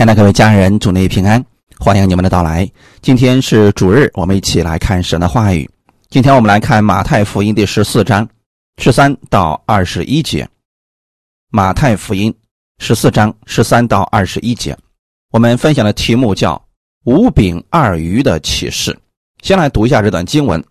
[0.00, 1.44] 亲爱的各位家人，祝你平安，
[1.78, 2.66] 欢迎你们的到来。
[3.02, 5.68] 今天是主日，我们一起来看神的话语。
[6.08, 8.26] 今天我们来看马太福音第十四章
[8.78, 10.48] 十三到二十一节。
[11.50, 12.34] 马太福音
[12.78, 14.74] 十四章十三到二十一节，
[15.32, 16.58] 我们分享的题目叫
[17.04, 18.98] “五饼二鱼的启示”。
[19.44, 20.64] 先来读一下这段经文：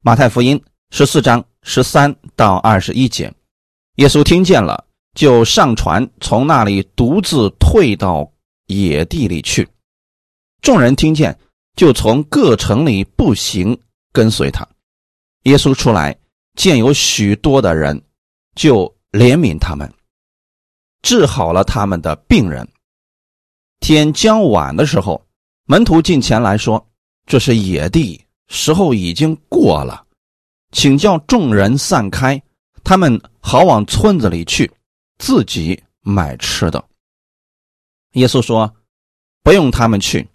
[0.00, 0.62] 马太福音
[0.92, 3.34] 十四章十三到二十一节。
[3.96, 4.84] 耶稣听见了，
[5.16, 8.30] 就上船，从那里独自退到。
[8.70, 9.68] 野地里去，
[10.62, 11.36] 众人听见，
[11.74, 13.76] 就从各城里步行
[14.12, 14.66] 跟随他。
[15.42, 16.16] 耶稣出来，
[16.54, 18.00] 见有许多的人，
[18.54, 19.92] 就怜悯他们，
[21.02, 22.66] 治好了他们的病人。
[23.80, 25.26] 天将晚的时候，
[25.64, 26.86] 门徒进前来说
[27.26, 30.06] ：“这是野地，时候已经过了，
[30.70, 32.40] 请叫众人散开，
[32.84, 34.70] 他们好往村子里去，
[35.18, 36.84] 自己买吃的。”
[38.12, 38.74] 耶稣说
[39.42, 40.28] ：“不用他们去，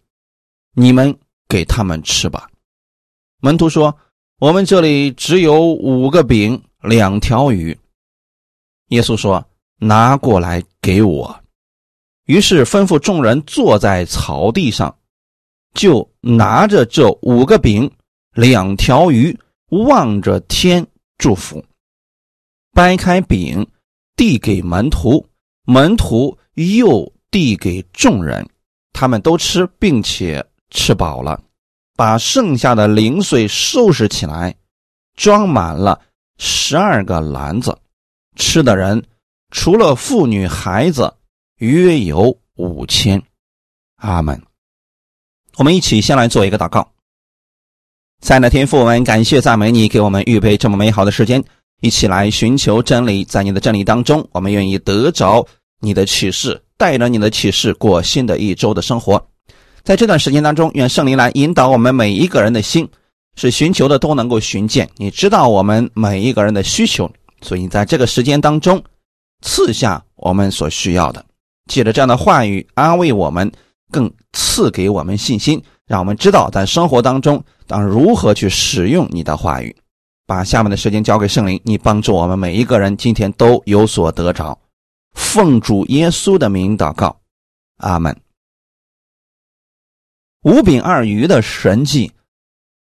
[0.74, 2.50] 你们给他们吃吧。”
[3.42, 3.96] 门徒说
[4.40, 7.78] ：“我们这里只有五个饼，两条鱼。”
[8.90, 9.46] 耶稣说
[9.78, 11.44] ：“拿过来给我。”
[12.26, 14.98] 于是吩咐众人坐在草地上，
[15.74, 17.92] 就拿着这五个饼、
[18.34, 19.38] 两条鱼，
[19.70, 21.64] 望着天祝福，
[22.72, 23.68] 掰开饼
[24.16, 25.28] 递给门徒，
[25.66, 27.14] 门徒又。
[27.36, 28.48] 递给众人，
[28.94, 31.38] 他们都吃，并且吃饱了，
[31.94, 34.56] 把剩下的零碎收拾起来，
[35.18, 36.00] 装满了
[36.38, 37.78] 十二个篮子。
[38.38, 39.04] 吃的人
[39.52, 41.14] 除了妇女孩子，
[41.58, 43.22] 约有五千。
[43.98, 44.42] 阿门。
[45.58, 46.90] 我们一起先来做一个祷告。
[48.22, 51.44] 在那天父，我们感谢赞美你，给我们预备这么美好的时间，
[51.82, 53.26] 一起来寻求真理。
[53.26, 55.46] 在你的真理当中，我们愿意得着
[55.86, 56.62] 你的启示。
[56.78, 59.26] 带着你的启示过新的一周的生活，
[59.82, 62.86] 在这段时间当中，愿圣灵来引导我们每一个人的心，
[63.38, 64.90] 是寻求的都能够寻见。
[64.98, 67.10] 你知道我们每一个人的需求，
[67.40, 68.84] 所以在这个时间当中
[69.42, 71.24] 赐下我们所需要的。
[71.72, 73.50] 借着这样的话语安慰我们，
[73.90, 79.74] 更赐给我们信心，让我们知道在生活当中当如何去使用你的话语。
[80.28, 84.60] 把下面的时间交给圣灵，你帮助我们每一个人今天都有所得着。
[85.16, 87.20] 奉主耶稣的名祷告，
[87.78, 88.16] 阿门。
[90.44, 92.12] 五饼二鱼的神迹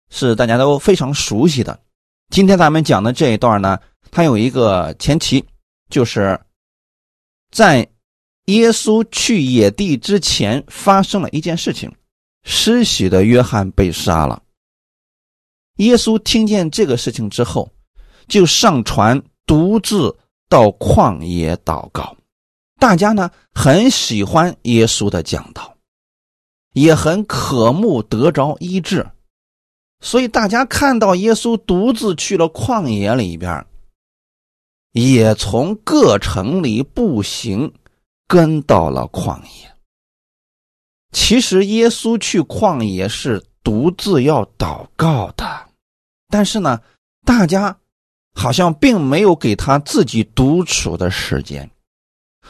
[0.10, 1.80] 是大家都非常熟悉的。
[2.30, 3.78] 今天咱们讲的这一段呢，
[4.10, 5.46] 它有一个前提，
[5.90, 6.40] 就是
[7.52, 7.88] 在
[8.46, 11.94] 耶稣去野地之前发生了一件事情：
[12.44, 14.42] 施洗的约翰被杀了。
[15.76, 17.72] 耶稣听见这个事情之后，
[18.28, 20.18] 就上船独自
[20.50, 22.18] 到旷野祷告。
[22.82, 25.78] 大家呢很喜欢耶稣的讲道，
[26.74, 29.08] 也很渴慕得着医治，
[30.00, 33.64] 所以大家看到耶稣独自去了旷野里边，
[34.94, 37.72] 也从各城里步行
[38.28, 39.72] 跟到了旷野。
[41.12, 45.70] 其实耶稣去旷野是独自要祷告的，
[46.30, 46.82] 但是呢，
[47.24, 47.78] 大家
[48.34, 51.70] 好像并没有给他自己独处的时间。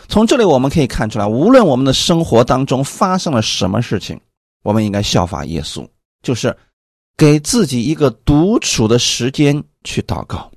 [0.08, 4.20] 从这里我们可以看出来，无论我们的生活当中发生了什么事情，
[4.64, 5.88] 我们应该效法耶稣，
[6.22, 6.56] 就是
[7.16, 10.52] 给自己一个独处的时间去祷告。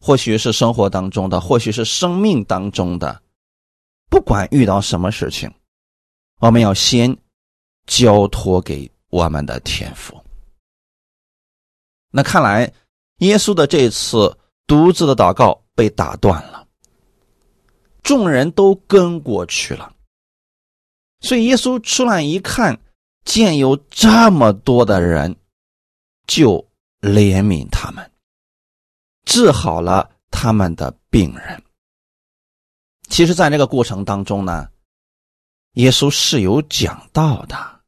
[0.00, 3.22] 或许是生活当中的，或许是生命当中的，
[4.10, 5.52] 不管遇到什么事情，
[6.40, 7.16] 我们要先
[7.86, 10.20] 交托给我们的天赋。
[12.10, 12.72] 那看来，
[13.18, 16.61] 耶稣的这次独自的祷告被打断了。
[18.02, 19.94] 众人都跟过去了，
[21.20, 22.80] 所以耶稣出来一看，
[23.24, 25.36] 见有这么多的人，
[26.26, 26.68] 就
[27.00, 28.10] 怜悯他们，
[29.24, 31.62] 治好了他们的病人。
[33.08, 34.68] 其实，在这个过程当中呢，
[35.74, 37.80] 耶稣是有讲到的。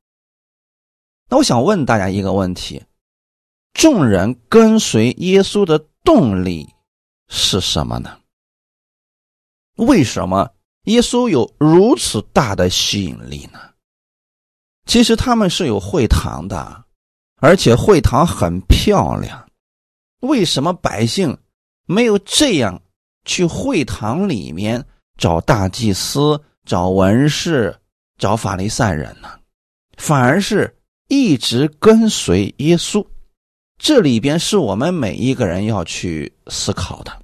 [1.28, 2.84] 那我想问大家一个问题：
[3.72, 6.68] 众人跟随耶稣的动力
[7.28, 8.20] 是什么呢？
[9.76, 10.50] 为什么
[10.84, 13.58] 耶稣有如此大的吸引力呢？
[14.86, 16.84] 其实他们是有会堂的，
[17.40, 19.48] 而且会堂很漂亮。
[20.20, 21.36] 为什么百姓
[21.86, 22.80] 没有这样
[23.24, 24.84] 去会堂里面
[25.18, 27.74] 找大祭司、找文士、
[28.18, 29.28] 找法利赛人呢？
[29.96, 30.76] 反而是
[31.08, 33.06] 一直跟随耶稣。
[33.78, 37.23] 这里边是我们每一个人要去思考的。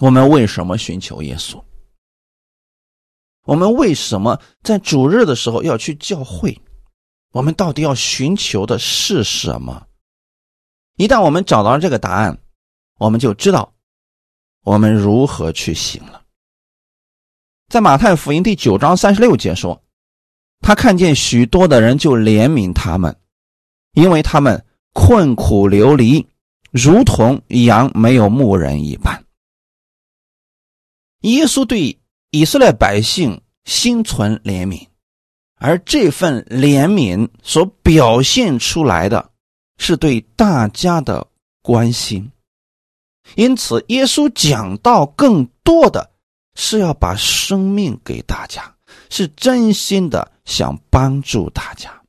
[0.00, 1.62] 我们为什么寻求耶稣？
[3.44, 6.58] 我们为什么在主日的时候要去教会？
[7.32, 9.86] 我们到底要寻求的是什么？
[10.96, 12.38] 一旦我们找到了这个答案，
[12.98, 13.74] 我们就知道
[14.62, 16.22] 我们如何去行了。
[17.68, 19.82] 在马太福音第九章三十六节说
[20.60, 23.14] ：“他看见许多的人，就怜悯他们，
[23.92, 24.64] 因为他们
[24.94, 26.26] 困苦流离，
[26.70, 29.24] 如同羊没有牧人一般。”
[31.20, 31.98] 耶稣对
[32.30, 34.86] 以色列百姓心存怜悯，
[35.56, 39.30] 而这份怜悯所表现出来的。
[39.82, 41.26] 是对大家的
[41.62, 42.30] 关心，
[43.34, 46.10] 因此耶稣讲到更多的
[46.54, 48.76] 是要把生命给大家，
[49.08, 52.02] 是真心的想帮助大家。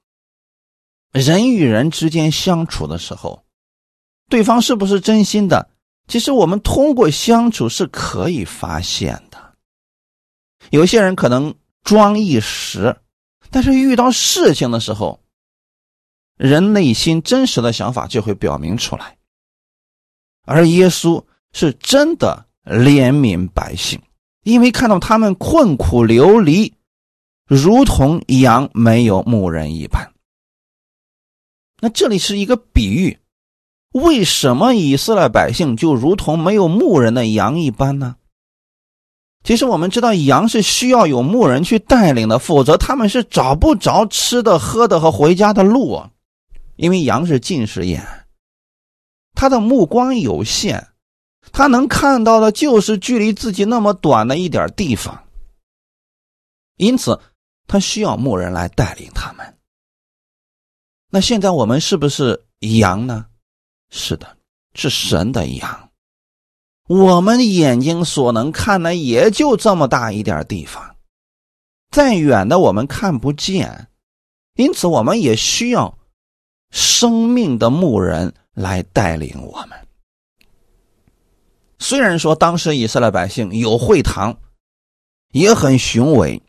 [1.14, 3.42] 人与人之间相处的时候，
[4.28, 5.71] 对方是不是真心的？
[6.12, 9.54] 其实我们通过相处是可以发现的。
[10.70, 12.98] 有些人可能装一时，
[13.50, 15.22] 但是遇到事情的时候。
[16.36, 19.16] 人内心真实的想法就会表明出来，
[20.44, 21.24] 而耶稣
[21.54, 24.02] 是真的怜悯百姓，
[24.42, 26.74] 因为看到他们困苦流离，
[27.46, 30.12] 如同羊没有牧人一般。
[31.80, 33.20] 那这里是一个比喻，
[33.92, 38.16] 为什么以色列百姓就如同没有牧人的羊一般呢？
[39.44, 46.12] 其实我们知道，羊是需要有牧人去带领的，否则他们是找不着吃的、喝的和回家的路啊。
[46.76, 48.06] 因为羊是近视眼，
[49.34, 50.88] 他的目光有限，
[51.52, 55.24] 他能看到的就是距离自己那么短的一点地方，
[56.78, 57.20] 因此
[57.68, 59.58] 他需要牧人来带领他们。
[61.10, 63.26] 那现在我们是不是羊呢？
[63.92, 64.36] 是的，
[64.74, 65.90] 是神的羊。
[66.88, 70.96] 我们眼睛所能看的也就这么大一点地方，
[71.92, 73.88] 再远的我们看不见，
[74.56, 76.00] 因此我们也需要。
[76.74, 79.78] 生命的牧人来带领我们。
[81.80, 84.38] 虽然说当时以色列百姓有会堂，
[85.34, 86.42] 也很雄伟，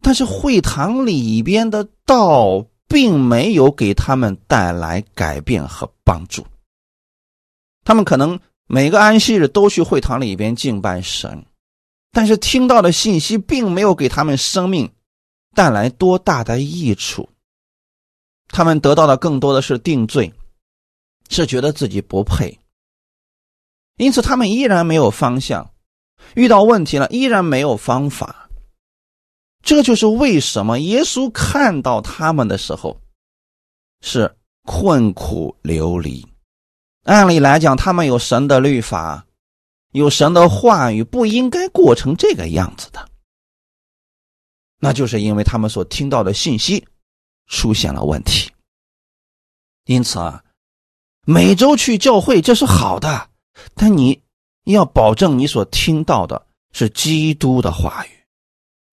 [0.00, 6.46] 但是会堂里边的道并没有给他们带来改变和帮助。
[7.84, 11.46] 他们可能每个安息日都去会堂里边敬拜神，
[12.12, 14.92] 但是听到的信息并没有给他们生命
[15.54, 17.30] 带来多大的益处。
[18.48, 20.30] 他们得到的更多的是定罪，
[21.30, 22.58] 是觉得自己不配，
[23.96, 25.70] 因此他们依然没有方向，
[26.34, 28.41] 遇到问题了依然没有方法。
[29.62, 33.00] 这就是为什么耶稣看到他们的时候
[34.00, 36.26] 是困苦流离。
[37.04, 39.26] 按理来讲，他们有神的律法，
[39.92, 43.08] 有神的话语，不应该过成这个样子的。
[44.78, 46.86] 那就是因为他们所听到的信息。
[47.48, 48.50] 出现了问题，
[49.84, 50.42] 因此啊，
[51.26, 53.28] 每周去教会这是好的，
[53.74, 54.22] 但你
[54.64, 58.21] 要保证你所听到的是基督的话语，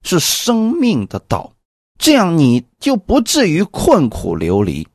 [0.03, 1.53] 是生命的道，
[1.97, 4.87] 这样你就不至于困苦流离，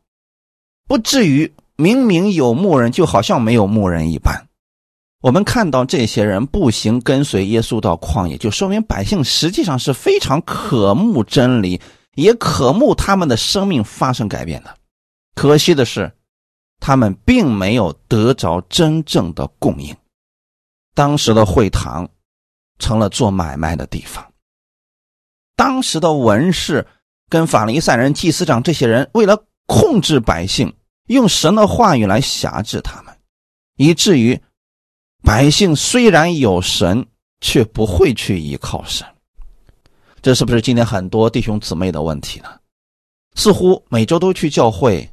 [0.86, 4.48] 不至于明明有牧人就好像没有牧人一般。
[5.20, 11.80] 我们看到这些人步行跟随耶稣到旷野，就说明百姓实际上是非常渴慕真理。
[12.16, 14.78] 也渴慕他们的生命发生改变的，
[15.34, 16.12] 可惜的是，
[16.78, 19.96] 他们并没有得着真正的供应。
[20.94, 22.08] 当时的会堂
[22.78, 24.24] 成了做买卖的地方。
[25.56, 26.86] 当时的文士
[27.28, 30.74] 跟法利赛人、祭司长这些人，为了控制百姓，
[31.06, 33.14] 用神的话语来辖制他们，
[33.76, 34.40] 以至于
[35.22, 37.06] 百姓虽然有神，
[37.40, 39.06] 却不会去依靠神。
[40.20, 42.48] 这是不是今天很多弟兄姊妹的问题呢？
[43.34, 45.10] 似乎每周都去教会，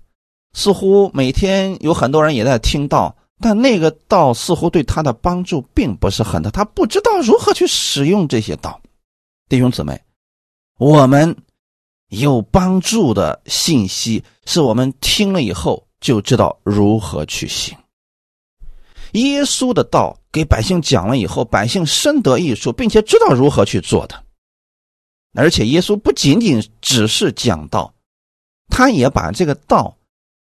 [0.53, 8.79] 似乎每天有很多人也在听道，但那个道似乎对他的帮助并不是很大，他不知道如何去使用这些道。
[9.49, 10.01] 弟兄姊妹，
[10.81, 11.37] 我们
[12.07, 17.77] 有帮助的信息，是我们听了以后就知道如何去行。
[19.11, 24.23] 耶稣的道给百姓讲了以后，百姓深得益处，并且知道如何去做的。
[25.35, 27.93] 而且耶稣不仅仅只是讲道，
[28.67, 29.95] 他也把这个道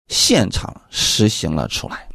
[0.09, 2.09] 现场实行了出来。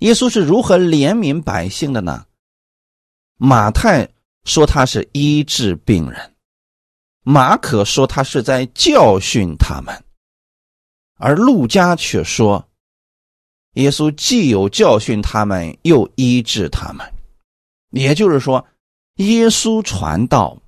[0.00, 2.26] 耶稣是如何怜悯百姓的呢？
[3.38, 4.06] 马太
[4.44, 6.31] 说他是医治病人，
[7.22, 10.04] 马可说他是在教训他们，
[11.16, 12.68] 而路加却说，
[13.74, 17.12] 耶稣既有教训他们，又医治他们。
[17.90, 18.66] 也就是说，
[19.16, 20.58] 耶稣传道。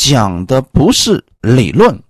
[0.00, 2.00] 讲的不是理论，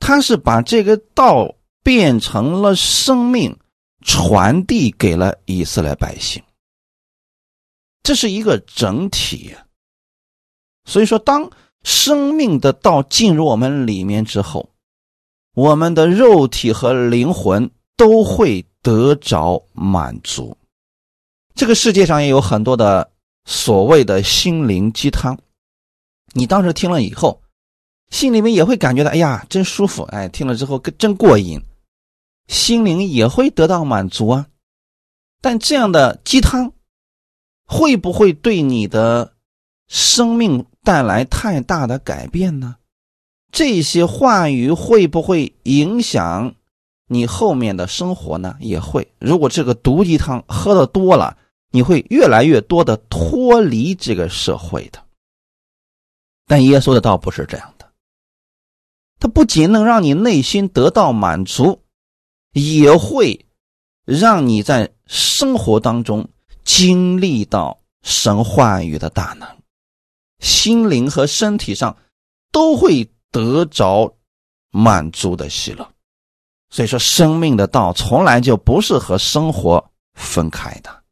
[0.00, 3.54] 他是把这个道变成了生命，
[4.00, 6.42] 传递给了以色列百姓。
[8.02, 9.54] 这是一个整体，
[10.86, 11.50] 所以说，当
[11.82, 14.70] 生命的道进入我们里面之后，
[15.54, 20.56] 我们的肉体和灵魂都会得着满足。
[21.54, 23.10] 这个世界上也有很多的
[23.44, 25.38] 所谓的心灵鸡汤，
[26.32, 27.40] 你当时听了以后，
[28.10, 31.60] 心里面也会感觉到，哎呀，真舒服，哎，听了之后真过瘾，
[32.46, 34.46] 心灵也会得到满足啊。
[35.40, 36.72] 但这样的鸡汤。
[37.70, 39.34] 会不会对你的
[39.88, 42.76] 生命带来太大的改变呢？
[43.52, 46.54] 这些话语会不会影响
[47.08, 48.56] 你后面的生活呢？
[48.58, 49.06] 也会。
[49.18, 51.36] 如果这个毒鸡汤喝的多了，
[51.72, 54.98] 你会越来越多的脱离这个社会的。
[56.46, 57.86] 但耶稣的道不是这样的，
[59.20, 61.82] 他不仅能让你内心得到满足，
[62.54, 63.44] 也会
[64.06, 66.26] 让你在生活当中。
[66.64, 69.57] 经历到神话语的大能，
[70.40, 71.96] 心灵和身体上
[72.52, 74.16] 都会得着
[74.70, 75.88] 满足的喜乐。
[76.70, 81.04] 所以说，生命的道从来就不是和生活分开的。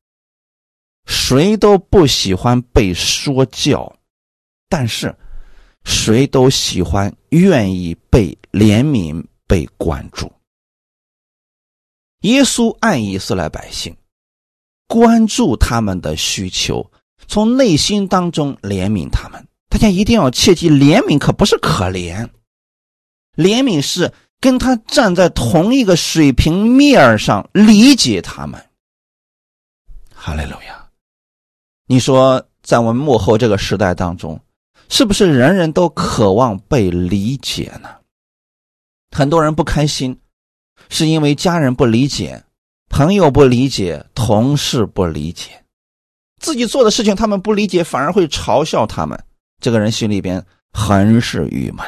[1.06, 3.96] 谁都不喜欢被说教，
[4.68, 5.14] 但是
[5.84, 10.30] 谁都喜欢愿意被怜悯、被关注。
[12.20, 13.96] 耶稣爱以色列百姓。
[14.88, 16.88] 关注他们的需求，
[17.28, 19.46] 从内心当中怜悯他们。
[19.68, 22.28] 大家一定要切记，怜悯可不是可怜，
[23.34, 28.64] 怜悯是跟他站在同一个水平面上，理解他们。
[30.14, 30.88] 哈利路亚！
[31.86, 34.40] 你说，在我们幕后这个时代当中，
[34.88, 37.88] 是不是人人都渴望被理解呢？
[39.10, 40.18] 很多人不开心，
[40.88, 42.42] 是因为家人不理解。
[42.88, 45.64] 朋友不理解，同事不理解，
[46.40, 49.18] 自己做的事情他们不理解，反而会嘲笑他们。
[49.60, 51.84] 这个人心里边很是郁闷。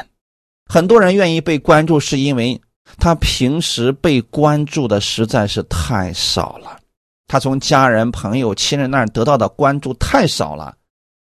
[0.65, 2.59] 很多人愿意被关注，是因为
[2.97, 6.79] 他平时被关注的实在是太少了，
[7.27, 10.75] 他从家人、朋友、亲人那儿得到的关注太少了，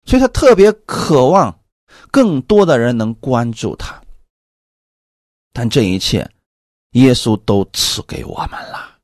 [0.05, 1.57] 所以他特别渴望
[2.11, 4.01] 更多的人能关注他。
[5.53, 6.29] 但这一切，
[6.93, 8.97] 耶稣都赐给我们了。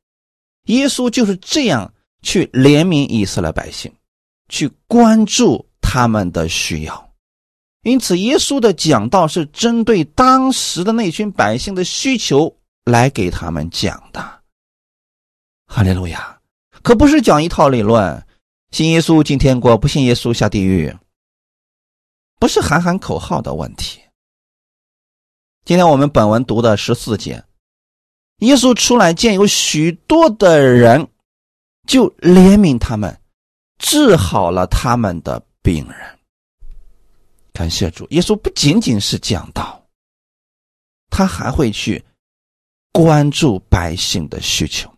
[0.65, 3.93] 耶稣就是这样去怜悯以色列百姓，
[4.49, 7.13] 去关注他们的需要，
[7.83, 14.43] 因此耶稣的讲道是针对当时的那群百姓的需求来给他们讲的。
[15.67, 16.41] 哈利路亚，
[16.83, 18.27] 可不是讲一套理论，
[18.71, 20.97] 信耶稣进天国，不信耶稣下地狱，
[22.39, 24.01] 不是喊喊口号的问题。
[25.65, 27.45] 今天我们本文读的十四节。
[28.39, 31.09] 耶稣出来见有许多的人，
[31.87, 33.21] 就怜悯他们，
[33.79, 36.19] 治好了他们的病人。
[37.53, 39.83] 感谢主，耶稣不仅仅是讲道，
[41.11, 42.05] 他还会去
[42.93, 44.93] 关注百姓的需求。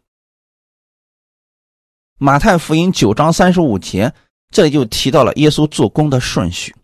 [2.18, 4.12] 马太福音九章三十五节，
[4.50, 6.74] 这里就提到了耶稣做工的顺序。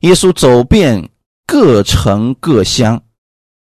[0.00, 1.10] 耶稣走遍
[1.46, 3.00] 各城各乡。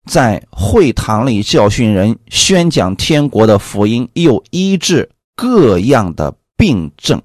[0.05, 7.21] 在会堂里教训人，宣讲天国的福音，又医治各样的病症。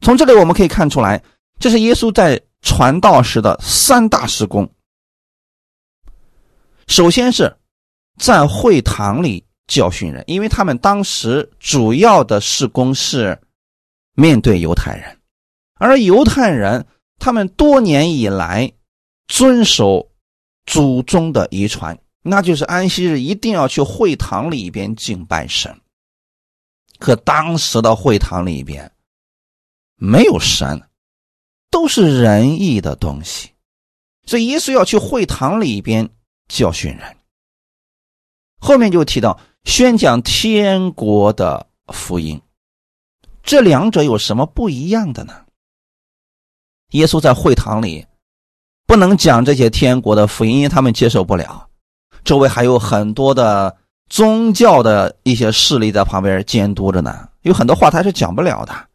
[0.00, 1.22] 从这里我们可以看出来，
[1.58, 4.68] 这是耶稣在传道时的三大施工。
[6.86, 7.56] 首先是
[8.18, 13.40] 在会堂里教训人，因为他们当时主要的施工是
[14.14, 15.18] 面对犹太人，
[15.74, 16.86] 而犹太人
[17.18, 18.72] 他们多年以来
[19.28, 20.08] 遵守。
[20.64, 25.76] 祖宗的遗传，那就是安息日一定要去会堂里边敬拜神。
[27.02, 28.90] 可当时的会堂里边
[29.96, 30.80] 没有神，
[31.68, 33.50] 都是仁义的东西，
[34.24, 36.08] 所以耶稣要去会堂里边
[36.46, 37.16] 教训人。
[38.60, 42.40] 后面就提到宣讲天国的福音，
[43.42, 45.44] 这两者有什么不一样的呢？
[46.90, 48.06] 耶稣在会堂里。
[48.86, 51.68] 不能讲这些天国的福音，因为他们接受不了。
[52.24, 53.76] 周围还有很多的
[54.12, 58.88] 宗教的一些势力在旁边监督着呢，有很多话他是讲不了的。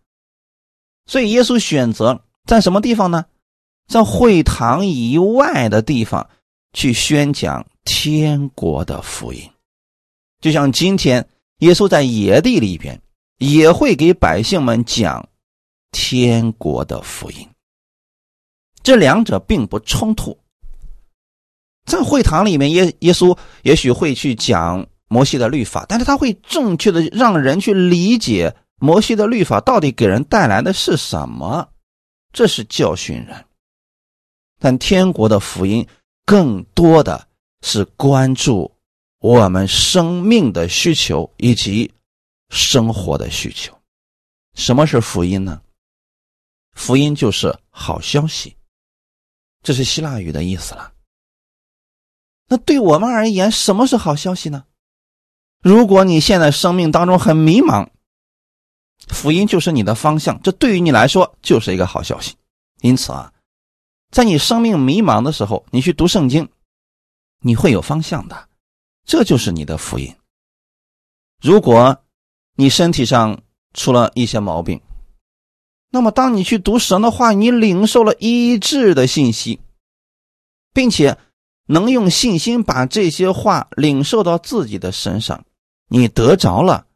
[1.08, 3.26] 所以耶稣选择在什么地方呢？
[3.88, 6.30] 在会堂以外的地方
[6.74, 9.42] 去宣讲天国的福音。
[10.40, 11.28] 就像今天
[11.62, 13.02] 耶稣在野地里边
[13.40, 15.28] 也会给百姓们讲
[15.90, 17.50] 天国的福音。
[18.84, 20.38] 这两者并不冲突。
[21.86, 31.70] 在会堂里面，耶耶稣也许会去讲摩西的律法，但是他会正确的让人去理解摩西的律法到底给人带来的是什么，
[32.34, 33.46] 这是教训人。
[34.60, 35.88] 但天国的福音
[36.26, 37.28] 更多的
[37.62, 38.72] 是关注
[39.20, 41.92] 我们生命的需求以及
[42.50, 43.74] 生活的需求。
[44.56, 45.62] 什么是福音呢？
[46.74, 48.56] 福音就是好消息。
[49.64, 50.94] 这是希腊语的意思了。
[52.48, 54.66] 那对我们而言，什么是好消息呢？
[55.62, 57.88] 如果你现在生命当中很迷茫，
[59.08, 62.36] 福音就是你的方向，这对于你来说就是一个好消息。
[62.82, 63.34] 因此啊，
[64.12, 66.48] 在你生命迷茫的时候，你去读圣经，
[67.42, 68.48] 你会有方向的，
[69.06, 70.16] 这就是你的福音。
[71.42, 72.04] 如果
[72.56, 73.42] 你身体上
[73.74, 74.82] 出了一些毛病，
[75.90, 79.60] 那么，当你去读神的话，你领受了医治的信息，
[80.74, 81.18] 并且
[81.68, 85.46] 能用信心把这些话领受到自己的身上，
[85.88, 86.88] 你得着了，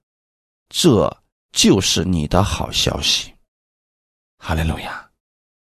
[0.70, 3.34] 这就是你的好消息。
[4.38, 5.10] 哈利路亚！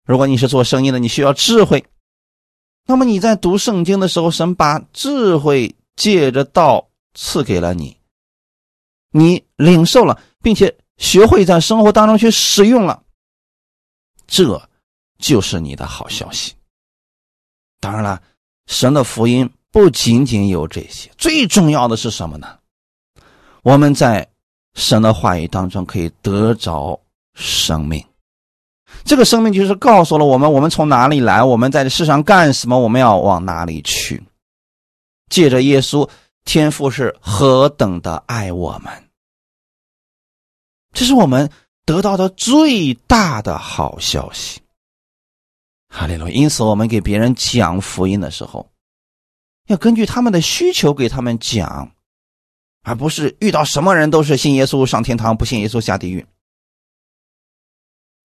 [0.06, 1.84] 如果你是做生意的，你需要智慧，
[2.86, 7.96] 那么你在读圣经的时候，神把智慧借着道赐给了你，
[9.10, 13.02] 你领受了，并且学会在生活当中去使用了。
[14.26, 14.68] 这
[15.18, 16.54] 就是你的好消息。
[17.80, 18.22] 当然了，
[18.70, 22.56] 神的福音不仅仅有这些，最重要的是什么呢？
[23.62, 24.24] 我们在
[24.74, 26.98] 神的话语当中可以得着
[27.34, 28.02] 生命。
[29.04, 34.22] 这个生命就是告诉了我们，我们从哪里来，我们在这世上干什么，我们要往哪里去。
[35.28, 36.08] 借着耶稣，
[36.44, 38.92] 天父是何等的爱我们，
[40.92, 41.50] 这是我们。
[41.86, 44.60] 得到的最大的好消息，
[45.90, 46.28] 哈利路！
[46.28, 48.70] 因此，我们给别人讲福音的时候，
[49.66, 51.92] 要根据他们的需求给他们讲，
[52.82, 56.24] 而不是遇到什么人都是信耶稣上天堂，不信耶稣下地狱。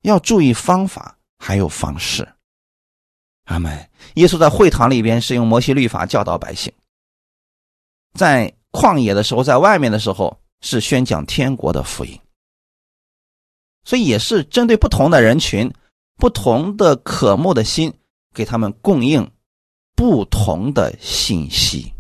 [0.04, 2.28] 要注意方法还有方式。
[3.46, 3.90] 阿门。
[4.14, 6.72] 耶稣在会堂里边是用摩西律法教导百姓，
[8.14, 12.20] 在旷野的时候，在外面的时候是宣讲天国的福音。
[13.84, 15.72] 所以也是针对不同的人群、
[16.18, 17.94] 不同的渴慕的心，
[18.34, 19.32] 给他们供应
[19.96, 21.94] 不同的信息。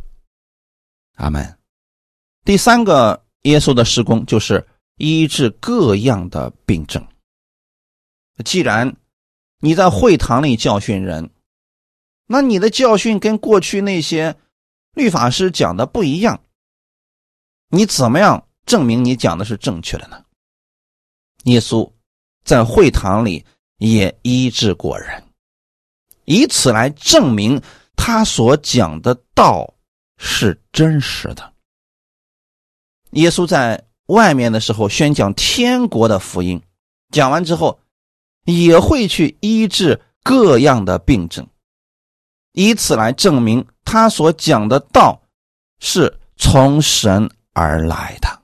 [1.15, 1.57] 阿门。
[2.43, 7.05] 第三个耶稣的施工就是医治各样的病症。
[8.43, 8.95] 既然
[9.59, 11.29] 你在会堂里教训人，
[12.27, 14.35] 那你的教训跟过去那些
[14.93, 16.41] 律法师讲的不一样，
[17.69, 20.23] 你怎么样证明你讲的是正确的呢？
[21.45, 21.91] 耶稣
[22.43, 23.45] 在会堂里
[23.77, 25.23] 也医治过人，
[26.25, 27.61] 以此来证明
[27.95, 29.73] 他所讲的道
[30.17, 31.53] 是真实的。
[33.11, 36.61] 耶稣在外面的时候宣讲天国的福音，
[37.11, 37.79] 讲完之后
[38.45, 41.47] 也会去医治各样的病症，
[42.53, 45.21] 以此来证明他所讲的道
[45.79, 48.41] 是从神而来的。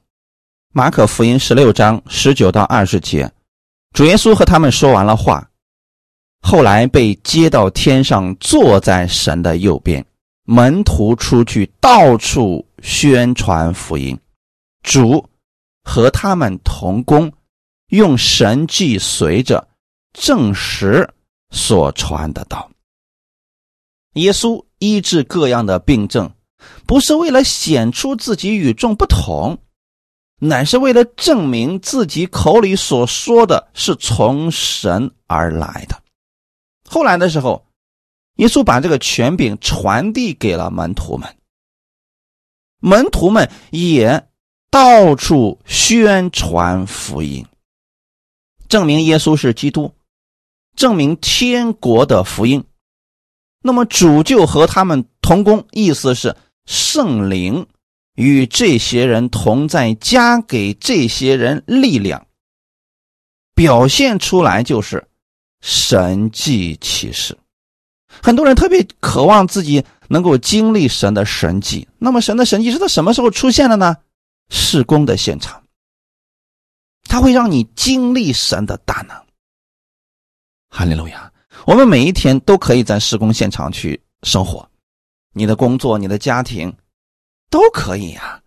[0.74, 3.30] 马可福音十六章十九到二十节，
[3.94, 5.50] 主耶稣和他们说完了话，
[6.42, 10.06] 后来被接到天上，坐在神的右边。
[10.44, 14.20] 门徒出去到处宣传福音，
[14.82, 15.30] 主
[15.84, 17.32] 和他们同工，
[17.90, 19.68] 用神迹随着
[20.14, 21.08] 证实
[21.52, 22.70] 所传的道。
[24.14, 26.34] 耶稣医治各样的病症，
[26.86, 29.58] 不是为了显出自己与众不同。
[30.44, 36.02] 乃是为了证明自己口里所说的是从神而来的。
[36.84, 37.64] 后来的时候，
[38.38, 41.38] 耶稣把这个权柄传递给了门徒们，
[42.80, 44.28] 门徒们也
[44.72, 47.46] 到处宣传福音，
[48.68, 49.94] 证明耶稣是基督，
[50.76, 52.64] 证明天国的福音。
[53.62, 57.68] 那么主就和他们同工，意思是圣灵。
[58.22, 62.28] 与这些人同在，加给这些人力量，
[63.56, 65.08] 表现出来就是
[65.62, 67.36] 神迹启示。
[68.22, 71.88] 很多人特别渴望自己能够经历神的神迹。
[71.98, 73.98] 那么，神的神迹是在什么时候出现的呢？
[74.50, 75.64] 施工的现场，
[77.06, 79.18] 它会让你经历神的大能。
[80.70, 81.32] 哈利路亚！
[81.66, 84.70] 我们每一天都可以在施工现场去生活，
[85.34, 86.72] 你的工作，你的家庭。
[87.52, 88.42] 都可以呀，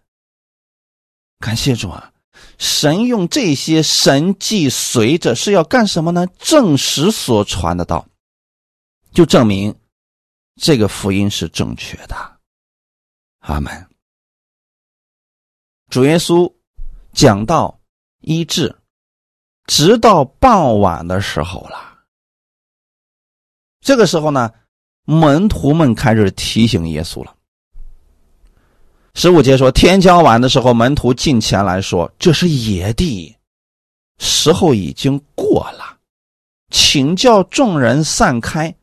[1.39, 2.13] 感谢主啊！
[2.59, 6.27] 神用这些神迹随着是要干什么呢？
[6.39, 8.09] 证实所传的道，
[9.13, 9.79] 就证明
[10.57, 12.41] 这个福音是正确的。
[13.41, 13.89] 阿门。
[15.91, 16.53] 主耶稣
[17.13, 17.79] 讲到
[18.21, 18.75] 医治，
[19.67, 22.07] 直到傍晚的时候了。
[23.81, 24.51] 这个时候呢，
[25.05, 27.34] 门徒们开始提醒耶稣了。
[29.17, 33.35] 十五节说，天将晚的时候，门徒进前来说：“这是野地，
[34.19, 35.99] 时候已经过了，
[36.71, 38.75] 请叫众人散开，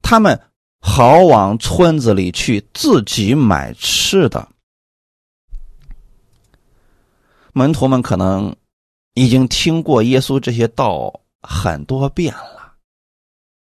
[0.00, 0.40] 他们
[0.80, 4.48] 好往村子里去，自己买吃的。”
[7.52, 8.56] 门徒们可能
[9.12, 12.72] 已经听过耶稣这些道很多遍了，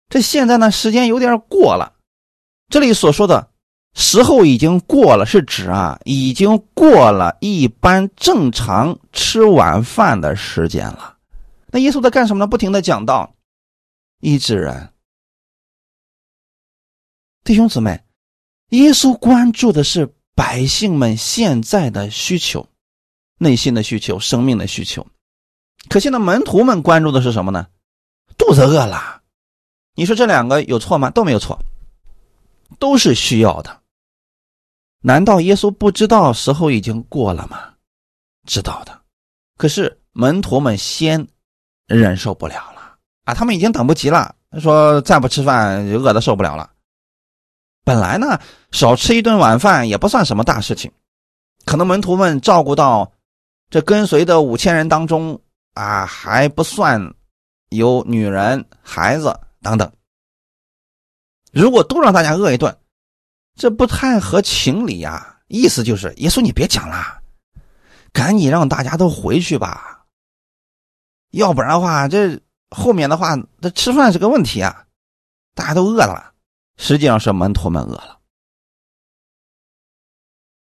[0.08, 1.94] 这现在呢，时间有点过了。
[2.68, 3.51] 这里所说的。
[3.94, 11.18] 时候已经过了，是指啊，已经过了一般正常吃晚饭的时间了。
[11.66, 12.46] 那耶稣在干什么呢？
[12.46, 13.34] 不停的讲道，
[14.20, 14.90] 医治人。
[17.44, 18.02] 弟兄姊妹，
[18.70, 22.66] 耶稣关注的是百姓们现在的需求、
[23.38, 25.06] 内心的需求、生命的需求。
[25.88, 27.66] 可现在门徒们关注的是什么呢？
[28.38, 29.20] 肚子饿了。
[29.94, 31.10] 你说这两个有错吗？
[31.10, 31.58] 都没有错，
[32.78, 33.81] 都是需要的。
[35.02, 37.74] 难道耶稣不知道时候已经过了吗？
[38.46, 39.00] 知道的，
[39.56, 41.26] 可是门徒们先
[41.86, 43.34] 忍受不了了啊！
[43.34, 46.70] 他们已经等不及了，说再不吃饭就饿的受不了了。
[47.84, 50.90] 本来呢，少吃一顿晚饭也不算什么大事情，
[51.64, 53.12] 可能门徒们照顾到
[53.70, 55.40] 这跟随的五千人当中
[55.74, 57.14] 啊，还不算
[57.70, 59.92] 有女人、孩子等等。
[61.52, 62.76] 如果都让大家饿一顿，
[63.54, 65.40] 这不太合情理呀！
[65.48, 67.20] 意思就是，耶稣你别讲了，
[68.10, 70.06] 赶紧让大家都回去吧。
[71.32, 74.86] 要不然的话，这后面的话，这吃饭是个问题啊！
[75.54, 76.32] 大家都饿了，
[76.78, 78.18] 实际上是门徒们饿了。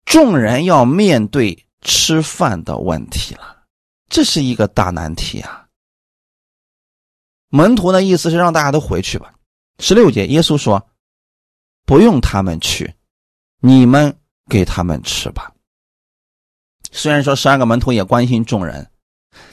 [0.05, 3.63] 众人要面对吃饭的问题了，
[4.09, 5.69] 这是一个大难题啊！
[7.51, 9.33] 门徒的意思是让大家都回去吧。
[9.79, 10.89] 十六节，耶稣说。
[11.93, 12.91] 不用他们去，
[13.61, 14.17] 你们
[14.49, 15.53] 给他们吃吧。
[16.91, 18.91] 虽然说十二个门徒也关心众人，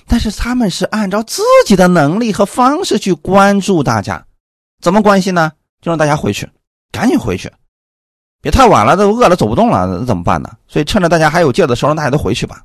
[0.08, 4.25] 但是他们是按照自己的能力和方式去关注大家。
[4.82, 5.52] 怎么关心呢？
[5.82, 6.49] 就让大家回去，
[6.93, 7.52] 赶紧回去，
[8.41, 10.49] 别太晚了，都饿了走不动了，那怎么办呢？
[10.65, 12.63] 所以趁着大家还有劲的时候，让大家都回去吧。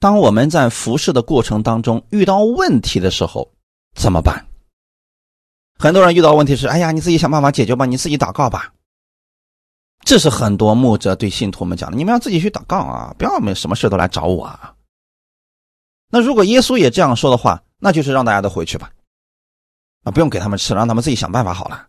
[0.00, 3.48] 当我们在服侍的过程当中遇到问题的时候，
[3.94, 4.44] 怎么办？
[5.78, 8.72] 很多人遇到问题是：哎呀，你自己想办法解决吧，你自己祷告吧。
[10.04, 14.74] 这是很多牧者对信徒们讲的，你们要自己去祷告啊，不要没什么事都来找我啊。
[16.10, 18.90] 那如果耶稣也这样说的话，那就是让大家都回去吧，
[20.04, 21.86] 啊，不用给他们吃，让他们自己想办法好了。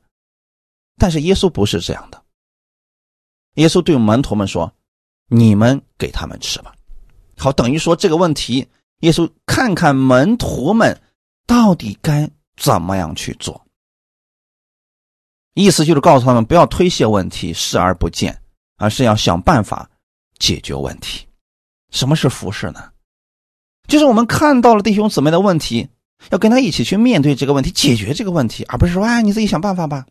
[0.98, 2.22] 但是耶稣不是这样的，
[3.56, 4.72] 耶稣对门徒们说
[5.30, 6.74] ：“你们给他们吃吧。”
[7.38, 8.68] 好，等于说这个问题，
[9.00, 11.02] 耶稣看看门徒们
[11.48, 13.66] 到底该怎么样去做。
[15.54, 18.42] 意思就是告诉他们不要推卸问题、视而不见，
[18.78, 19.90] 而是要想办法
[20.38, 21.28] 解决问题。
[21.92, 22.92] 什么是服侍呢？
[23.88, 25.90] 就是我们看到了弟兄姊妹的问题，
[26.30, 30.06] 要跟他一起去面对这个问题，解决这个问题，而不是说哎你自己想办法吧。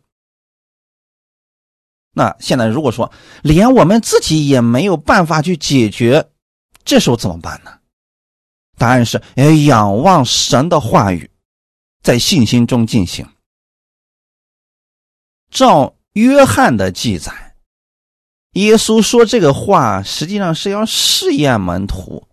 [2.11, 6.29] 那现在如果说连我们自己也没有办法去解决，
[6.83, 7.79] 这时候怎么办呢？
[8.77, 11.29] 答案是要仰望神的话语，
[12.01, 13.25] 在信心中进行。
[15.49, 17.55] 照约翰的记载，
[18.53, 22.27] 耶稣说这个话，实际上是要试验门徒，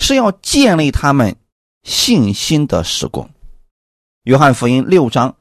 [0.00, 1.36] 是要建立他们
[1.84, 3.28] 信心的施工。
[4.24, 5.36] 约翰福音六章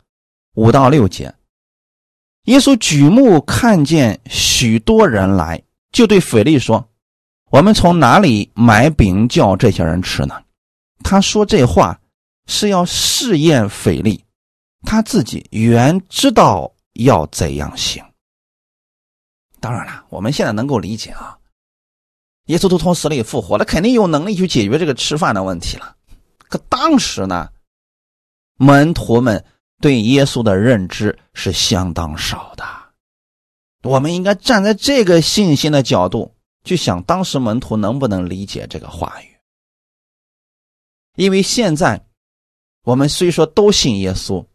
[0.54, 1.34] 五到六节，
[2.44, 6.88] 耶稣举目看见许多人来，就对腓力说
[7.50, 10.40] ：“我们从哪里买饼叫这些人吃呢？”
[11.04, 12.00] 他说这话
[12.48, 14.24] 是要试验腓力，
[14.84, 16.72] 他自己原知道。
[17.04, 18.04] 要怎样行？
[19.60, 21.38] 当然了，我们现在能够理解啊，
[22.46, 25.96] 耶稣都从死里复活了，肯定有能力去解决这个吃饭的问题了。
[26.38, 27.50] 可当时呢，
[28.58, 29.44] 门徒们
[29.82, 32.64] 对耶稣的认知是相当少的。
[33.84, 39.36] 我们应该站在这个信心的角度去想，当时门徒能不能理解这个话语？
[41.16, 42.06] 因为现在
[42.84, 44.46] 我们虽说都信耶稣。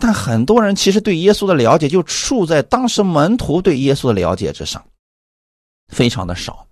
[0.00, 4.82] 但很多人其实对耶稣的了解就处在当时门徒对耶稣的了解之上，
[5.88, 6.66] 非常的少，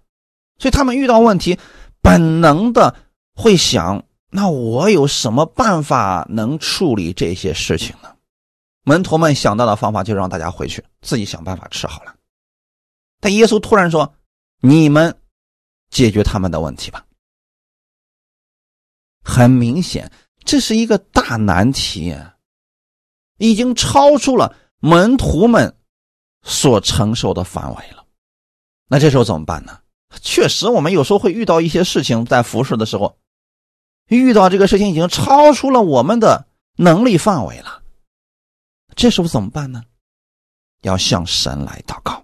[0.58, 1.58] 所以他们遇到问题，
[2.00, 2.94] 本能的
[3.34, 8.14] 会想：那我有什么办法能处理这些事情呢？
[8.84, 12.14] 门徒们想到的方法就让大家回去自己想办法吃好了。
[13.20, 14.14] 但耶稣突然说
[14.62, 15.14] ：“你们
[15.90, 17.04] 解决他们的问题吧。”
[19.22, 20.10] 很明显，
[20.44, 22.16] 这是一个大难题，
[23.38, 25.74] 已经超出了门徒们
[26.42, 28.04] 所承受的范围了。
[28.86, 29.80] 那这时候怎么办呢？
[30.20, 33.18] 确实，我们有时候会遇到一些事情，在服侍的时候，
[34.08, 36.46] 遇到这个事情已经超出了我们的
[36.76, 37.82] 能力范围了。
[38.94, 39.82] 这时候怎么办呢？
[40.82, 42.22] 要向神来祷告。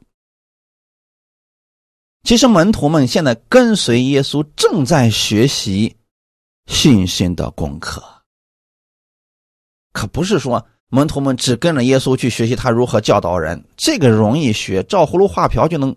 [2.22, 5.96] 其实门徒们现在跟随耶稣，正在学习。
[6.66, 8.02] 信心的功课，
[9.92, 15.94] 可不是说门徒们只跟着耶稣去学习他如何教导人，这个容易学，照葫芦画瓢就能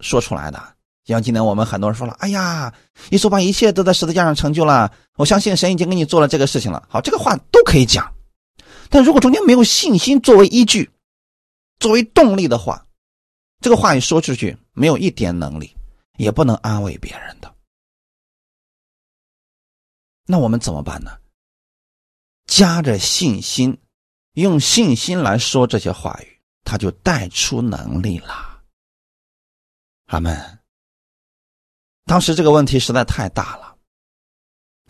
[0.00, 0.58] 说出来的。
[1.04, 2.72] 像今天我们很多人说了：“哎呀，
[3.10, 8.10] 耶稣把一切都在十字架上成就了，我相信神已经给你做了这个事情了。”好，这个话都可以讲，
[8.88, 10.90] 但如果中间没有信心作为依据、
[11.78, 12.86] 作为动力的话，
[13.60, 15.76] 这个话一说出去没有一点能力，
[16.16, 17.54] 也不能安慰别人的。
[20.24, 21.10] 那我们怎么办呢？
[22.46, 23.76] 加着信心，
[24.34, 28.62] 用信心来说这些话语，他就带出能力了。
[30.06, 30.58] 阿门。
[32.04, 33.76] 当时这个问题实在太大了，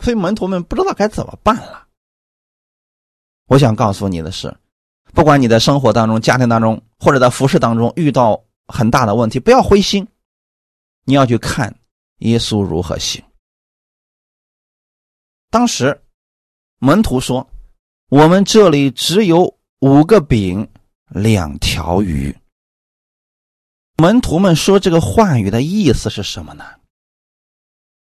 [0.03, 1.87] 所以门徒们不知道该怎么办了。
[3.46, 4.57] 我想告诉你的是，
[5.12, 10.07] 不管你在生活当中、家庭当中，或者在服饰当中遇到很大的问题，不要灰心，
[11.05, 11.79] 你要去看
[12.18, 13.22] 耶稣如何行。
[15.50, 16.03] 当时，
[16.79, 17.46] 门徒说
[18.11, 20.68] ：“我们这里只有五个饼，
[21.11, 22.37] 两条鱼。”
[23.96, 26.64] 门徒们说这个话语的意思是什么呢？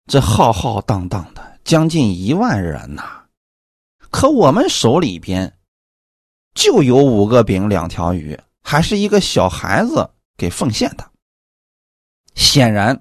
[0.08, 3.26] 这浩浩荡荡的将近一万人呐，
[4.10, 5.56] 可我们手里边
[6.54, 11.08] 就有五个饼，两条鱼，还是一个小孩子给奉献的。
[12.34, 13.00] 显然。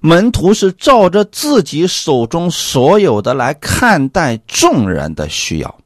[0.00, 5.80] 门徒是照着自己手中所有的来看待众人的需要，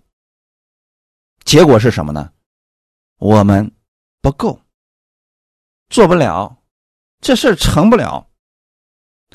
[1.50, 2.30] 结果是什么呢？
[3.18, 3.68] 我们
[4.22, 4.56] 不够，
[5.88, 6.56] 做不了，
[7.20, 8.24] 这事成不了。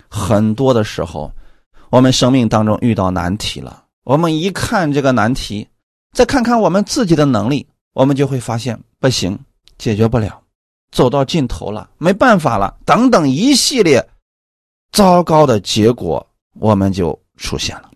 [0.07, 1.29] 很多的时候，
[1.89, 5.67] 我们生命当中遇到难题了，我们一看这个难题，
[6.13, 9.37] 再看看我们自己的能力，我们就会发现不行，
[9.77, 10.41] 解决不了，
[10.91, 14.09] 走到尽头了，没办法了，等等一系列。
[14.93, 17.91] 糟糕的结果，我们就出现了。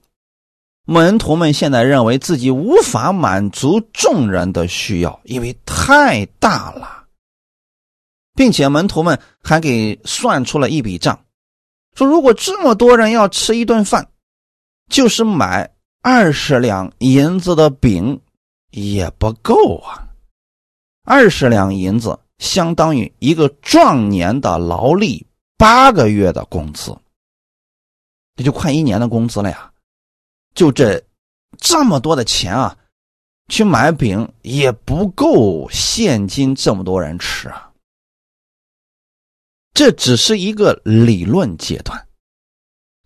[0.90, 7.06] 门徒们现在认为自己无法满足众人的需要，因为太大了，
[8.34, 11.20] 并且门徒们还给算出了一笔账，
[11.94, 14.10] 说如果这么多人要吃一顿饭，
[14.90, 15.70] 就是买
[16.02, 18.20] 二十两银子的饼
[18.72, 20.10] 也不够啊。
[21.06, 25.24] 二十两银子相当于一个壮年的劳力。
[25.56, 26.98] 八个月的工资，
[28.38, 29.70] 也就快一年的工资了呀！
[30.60, 31.02] 就这
[31.58, 32.78] 这么多的钱啊，
[33.48, 37.72] 去买饼也不够现金这么多人吃啊。
[39.74, 42.06] 这只是一个理论阶段，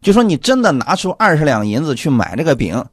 [0.02, 2.84] 就说你真的拿出二十两银子去买这个饼，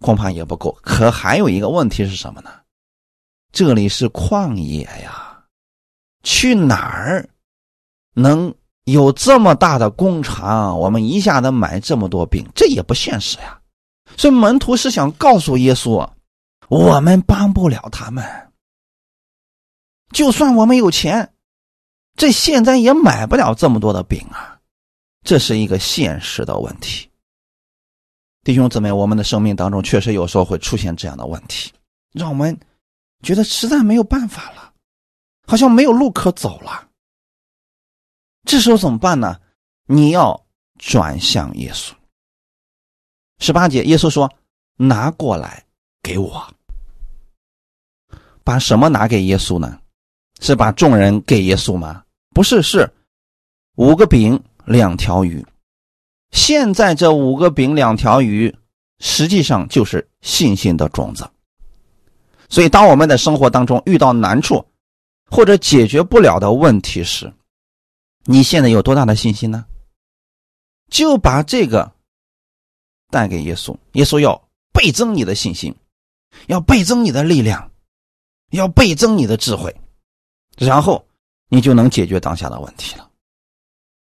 [0.00, 0.78] 恐怕也不够。
[0.80, 2.50] 可还有一个问题是什么呢？
[3.52, 5.44] 这里是旷野呀，
[6.22, 7.28] 去哪儿
[8.14, 8.54] 能？
[8.84, 13.59] 有这么大的工厂，我们一下子买这么多饼，这也不现实呀。
[14.16, 16.08] 所以门徒是想告诉耶稣，
[16.68, 18.24] 我们帮不了他们。
[20.12, 21.32] 就算我们有钱，
[22.16, 24.58] 这现在也买不了这么多的饼啊。
[25.22, 27.08] 这是一个现实的问题。
[28.42, 31.70] 弟兄姊妹，我们的生命当中确实有时候会出现这样的问题，
[32.12, 32.58] 让我们
[33.22, 34.72] 觉得实在没有办法了，
[35.46, 36.88] 好像没有路可走了。
[38.44, 39.38] 这时候怎么办呢？
[39.86, 40.46] 你要
[40.78, 41.92] 转向耶稣。
[43.40, 44.32] 十八节，耶稣说
[44.76, 45.64] ：“拿过来
[46.02, 46.46] 给我。”
[48.44, 49.78] 把什么拿给耶稣呢？
[50.40, 52.02] 是把众人给耶稣吗？
[52.30, 52.90] 不是，是
[53.76, 55.44] 五个饼两条鱼。
[56.30, 58.54] 现在这五个饼两条鱼，
[58.98, 61.28] 实际上就是信心的种子。
[62.48, 64.64] 所以，当我们在生活当中遇到难处
[65.30, 67.32] 或者解决不了的问题时，
[68.24, 69.64] 你现在有多大的信心呢？
[70.88, 71.92] 就把这个
[73.10, 74.40] 带给耶稣，耶稣要
[74.72, 75.74] 倍增你的信心，
[76.46, 77.70] 要倍增你的力量，
[78.52, 79.74] 要倍增你的智慧，
[80.56, 81.04] 然后
[81.48, 83.08] 你就能解决当下的问题了。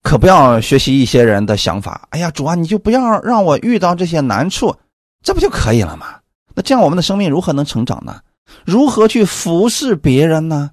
[0.03, 2.07] 可不要学习一些人的想法。
[2.11, 4.75] 哎呀，主啊，你就不要让我遇到这些难处，
[5.23, 6.21] 这不就可以了吗？
[6.55, 8.21] 那这样我们的生命如何能成长呢？
[8.65, 10.71] 如何去服侍别人呢？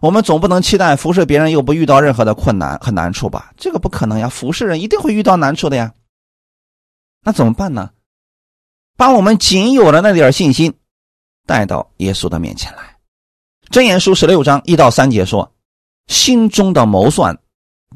[0.00, 3.52] 我们总不能期待服侍别人又不遇到任何的困难和难处吧？
[3.56, 4.28] 这个不可能呀！
[4.28, 5.92] 服侍人一定会遇到难处的呀。
[7.24, 7.90] 那怎么办呢？
[8.96, 10.72] 把我们仅有的那点信心
[11.46, 12.96] 带到耶稣的面前来。
[13.70, 15.52] 箴言书十六章一到三节说
[16.06, 17.36] ：“心中的谋算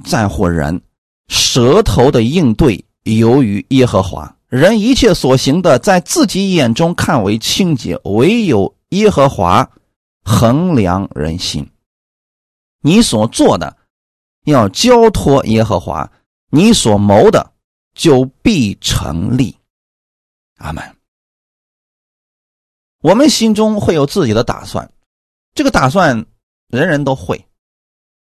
[0.03, 0.83] 在乎人，
[1.29, 4.35] 舌头的应对由于耶和华。
[4.49, 9.71] 人一切所行的，在自己眼中看为清洁，唯有耶和华
[10.25, 11.71] 衡量人心。
[12.81, 13.77] 你所做的
[14.47, 16.11] 要交托耶和华，
[16.51, 17.53] 你所谋的
[17.99, 19.59] 就必成立。”
[20.57, 20.97] 阿门。
[23.01, 24.91] 我们心中会有自己的打算，
[25.55, 26.25] 这个打算
[26.69, 27.47] 人人都会，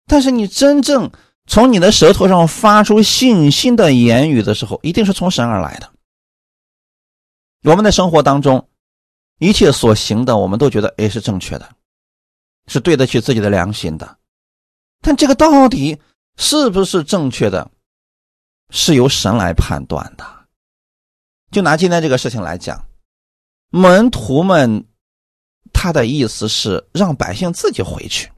[0.06, 1.12] 但是你真正
[1.48, 5.92] 从你的舌头上发出信心的言语的时候，一定是从神而来的。
[7.64, 8.68] 我们的生活当中，
[9.40, 11.76] 一切所行的，我们都觉得哎是正确的，
[12.68, 14.18] 是对得起自己的良心的，
[15.02, 16.00] 但这个到底
[16.38, 17.72] 是不是正确的，
[18.72, 20.26] 是由神来判断的。
[21.52, 22.84] 就拿今天这个事情来讲，
[23.70, 24.86] 门徒们
[25.74, 28.32] 他的意思是让百姓自己回去，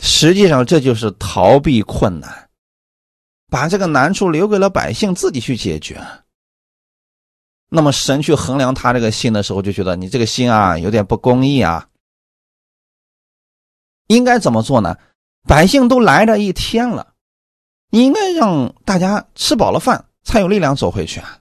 [0.00, 2.50] 实际上这就是逃避困难，
[3.48, 6.04] 把这个难处留给了百姓自己去解决。
[7.68, 11.88] 那么神去衡量他这个心的时候，就觉得你这个心啊有点不公义啊，
[14.08, 14.98] 应该怎么做呢？
[15.44, 17.11] 百姓都来这一天了，
[17.92, 21.38] 你应该让大家吃饱了饭才有力量走回去啊。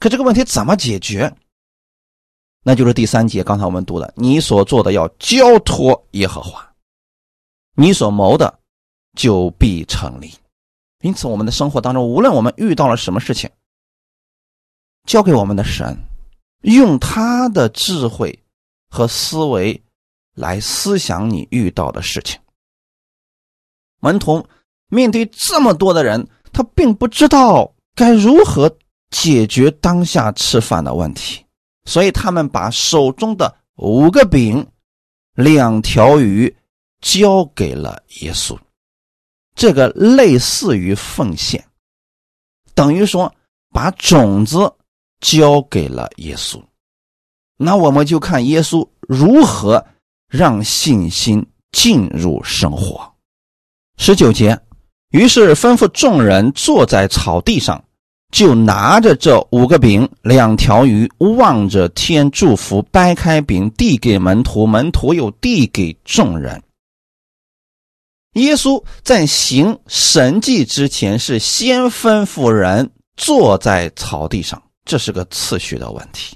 [0.00, 1.32] 可这个问题怎么解决？
[2.64, 6.74] 那就是第三节，刚才我们读的，你所做的要交托耶和华，
[7.76, 8.58] 你所谋的
[9.16, 10.34] 就必成立。
[11.02, 13.48] 因此，我们的生活当中，无论我们遇到了什么事情，
[15.06, 15.96] 交给我们的神，
[16.62, 18.36] 用他的智慧
[18.88, 19.80] 和思维
[20.34, 22.40] 来思想你遇到的事情。
[24.00, 24.44] 门童
[24.92, 28.72] 面对这么多的人，他并不知道该如何。
[29.14, 31.44] 解决当下吃饭的问题，
[31.84, 34.66] 所以他们把手中的五个饼、
[35.34, 36.56] 两条鱼
[37.02, 38.58] 交给了耶稣。
[39.54, 41.62] 这个类似于奉献，
[42.72, 43.30] 等于说
[43.68, 44.72] 把种子
[45.20, 46.58] 交给了耶稣。
[47.58, 49.84] 那我们就看耶稣如何
[50.26, 53.12] 让信心进入生活。
[53.98, 54.58] 十九节，
[55.12, 57.82] 于是吩咐众人坐在草地上。
[58.32, 66.62] 就拿着这五个饼、两条鱼，望着天祝福，掰开饼递给门徒，门徒又递给众人。
[68.32, 76.34] 耶稣在行神迹之前，是先吩咐人坐在草地上，这是个次序的问题。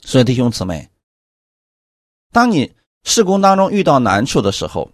[0.00, 0.88] 所以弟兄姊妹，
[2.32, 2.72] 当你
[3.04, 4.90] 事工当中遇到难处的时候，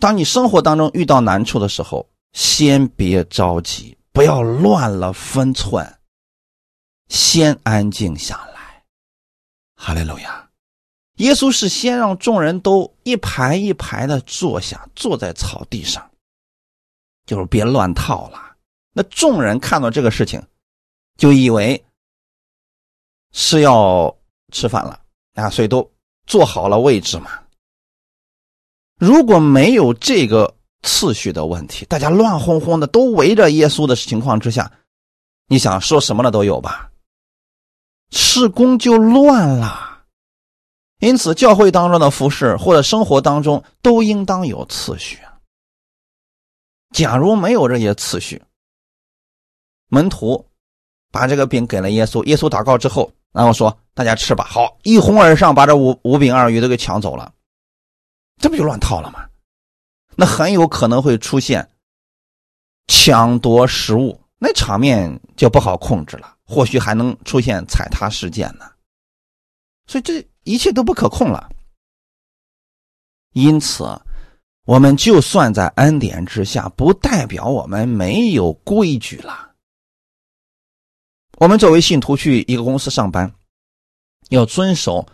[0.00, 3.96] 当你生活当中遇到难处的时候，先别着急。
[4.12, 5.98] 不要乱了分寸，
[7.08, 8.84] 先安静下来。
[9.74, 10.48] 哈利路亚！
[11.16, 16.08] 耶稣是先让众人都一排一排的坐下，坐在草地上，
[17.26, 18.54] 就是别乱套了。
[18.92, 20.40] 那众人看到这个事情，
[21.16, 21.84] 就以为
[23.32, 24.16] 是要
[24.52, 25.00] 吃饭了
[25.34, 25.90] 啊，所以都
[26.24, 27.43] 坐好了位置嘛。
[28.98, 34.70] 如果没有这个，次序的问题，大家乱哄哄的都围着耶稣的情况之下，
[35.48, 36.90] 你想说什么的都有吧？
[38.10, 40.04] 事工就乱了。
[41.00, 45.18] 因此，教会当中的服饰或者生活当中都应当有次序。
[46.94, 48.40] 假如没有这些次序，
[49.88, 50.46] 门徒
[51.10, 57.32] 把这个饼给了耶稣，耶稣祷告之后，然后说：“大家吃吧。”好，一哄而上，把这五五饼二鱼都给抢走了，
[58.40, 59.28] 这不就乱套了吗？
[60.16, 61.68] 那很有可能会出现
[62.86, 68.70] 抢夺食物，那场面就不好控制了，或许还能出现踩踏事件呢。
[69.86, 71.50] 所以这一切都不可控了。
[73.32, 73.84] 因此，
[74.64, 79.52] 我们就算在恩典之下，不代表我们没有规矩了。
[81.38, 83.34] 我们作为信徒去一个公司上班，
[84.28, 85.04] 要遵守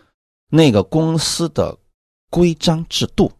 [0.49, 1.75] 那个公司的
[2.31, 3.31] 规章制度。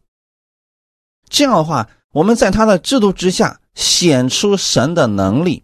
[1.27, 5.63] 这样的话，我们在他的制度之下显出神的能力。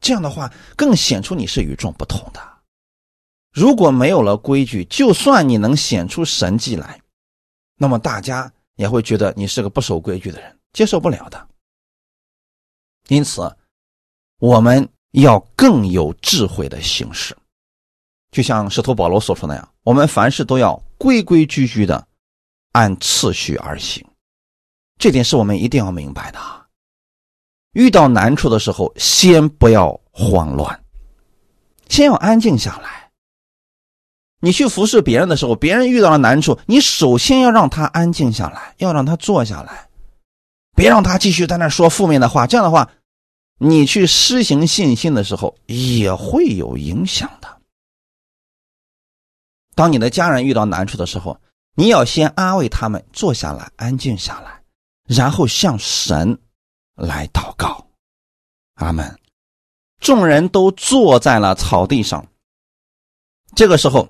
[0.00, 2.40] 这样的话，更显出你是与众不同的。
[3.52, 7.00] 如果没有了规矩，就算你能显出神迹来，
[7.76, 11.48] 那么大家也会觉得你是个不守规矩的人，接受不了的。
[13.08, 13.54] 因此，
[14.38, 17.36] 我们要更有智慧的行事。
[18.30, 22.06] 就像使徒保罗所说那样，我们凡事都要规规矩矩的
[22.72, 24.06] 按次序而行。
[24.98, 26.38] 这点是我们一定要明白的。
[27.72, 30.78] 遇到难处的时候，先不要慌乱，
[31.88, 33.08] 先要安静下来。
[34.42, 39.88] 你去服侍别人的时候，别人遇到了难处，你首先要让他安静下来，要让他坐下来，
[40.76, 42.46] 别让他继续在那说负面的话。
[42.46, 42.90] 这样的话，
[43.58, 47.59] 你去施行信心的时候也会有影响的。
[49.80, 51.40] 当你的家人遇到难处的时候，
[51.74, 54.62] 你要先安慰他们，坐下来，安静下来，
[55.08, 56.38] 然后向神
[56.96, 57.86] 来祷告。
[58.74, 59.18] 阿门。
[59.98, 62.26] 众人都坐在了草地上。
[63.54, 64.06] 这个时候，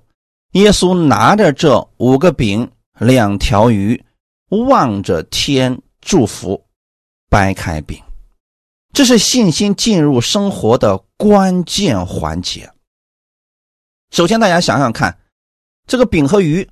[0.55, 2.69] 耶稣拿着这五个饼、
[2.99, 4.05] 两条鱼，
[4.49, 6.67] 望着天祝福，
[7.29, 8.03] 掰开饼。
[8.93, 12.69] 这是信心进入生活的关键环节。
[14.11, 15.17] 首先，大家想想看。
[15.91, 16.71] 这个饼和鱼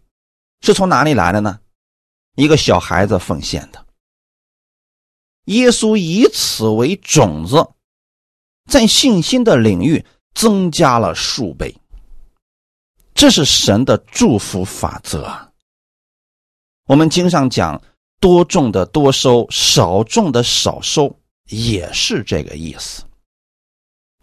[0.60, 1.58] 是从哪里来的呢？
[2.36, 3.84] 一个小孩子奉献的。
[5.46, 7.68] 耶稣以此为种子，
[8.70, 11.76] 在信心的领域增加了数倍。
[13.12, 15.52] 这是神的祝福法则。
[16.86, 17.82] 我们经上讲
[18.20, 21.18] “多种的多收，少种的少收”，
[21.50, 23.02] 也是这个意思。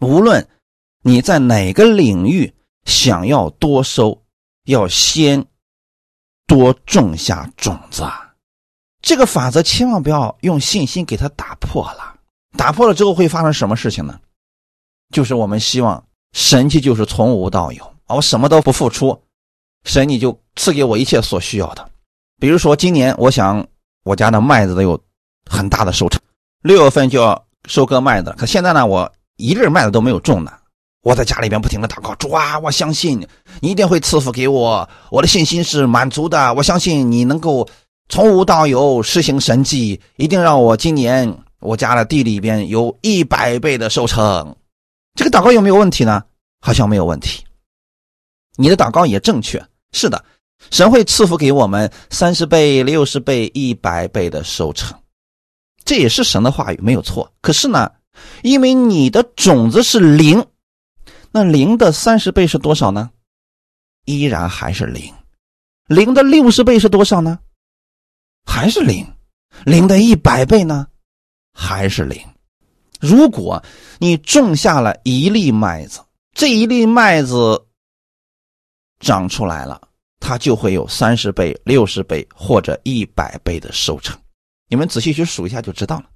[0.00, 0.48] 无论
[1.02, 2.50] 你在哪个领域
[2.86, 4.22] 想要多收。
[4.66, 5.44] 要先
[6.46, 8.04] 多种下种子，
[9.00, 12.14] 这个法则千万不要用信心给它打破了。
[12.56, 14.18] 打破了之后会发生什么事情呢？
[15.12, 16.02] 就是我们希望
[16.32, 19.22] 神迹就是从无到有啊，我什么都不付出，
[19.84, 21.90] 神你就赐给我一切所需要的。
[22.40, 23.66] 比如说今年我想
[24.04, 25.00] 我家的麦子都有
[25.50, 26.20] 很大的收成，
[26.62, 30.52] 六月份就要收割麦子，可现在呢我一粒麦子都没有种呢。
[31.06, 33.24] 我在家里边不停的祷告，主啊，我相信
[33.60, 36.52] 你一定会赐福给我，我的信心是满足的。
[36.54, 37.64] 我相信你能够
[38.08, 44.56] 从无到有施行神迹，一定让我今年我家的地里边有一百倍的收成。
[45.14, 46.24] 这个祷告有没有问题呢？
[46.60, 47.44] 好像没有问题。
[48.56, 50.24] 你的祷告也正确，是的，
[50.72, 54.98] 神会赐福给我们三十倍、六十倍、一百倍的收成，
[55.84, 57.30] 这也是神的话语，没有错。
[57.40, 57.92] 可是呢，
[58.42, 60.44] 因为你的种子是零。
[61.36, 63.10] 那零的三十倍是多少呢？
[64.06, 65.12] 依然还是零。
[65.86, 67.38] 零的六十倍是多少呢？
[68.46, 69.06] 还是零。
[69.66, 70.86] 零的一百倍呢？
[71.52, 72.18] 还是零。
[73.00, 73.62] 如果
[73.98, 76.00] 你种下了一粒麦子，
[76.32, 77.66] 这一粒麦子
[79.00, 79.78] 长出来了，
[80.18, 84.18] 它就会有三十倍、六十倍或者一百倍的收成。
[84.70, 86.06] 你们仔细去数一下就知道了。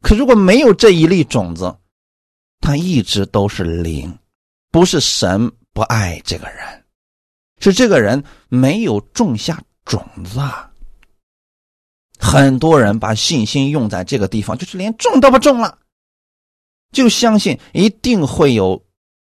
[0.00, 1.76] 可如果没有这一粒种子，
[2.60, 4.16] 它一直都是零。
[4.70, 6.84] 不是神不爱这个人，
[7.58, 10.40] 是这个人没有种下种子。
[12.18, 15.78] 很多人把信心用在这个地方，就是连种都不种了，
[16.92, 18.84] 就相信一定会有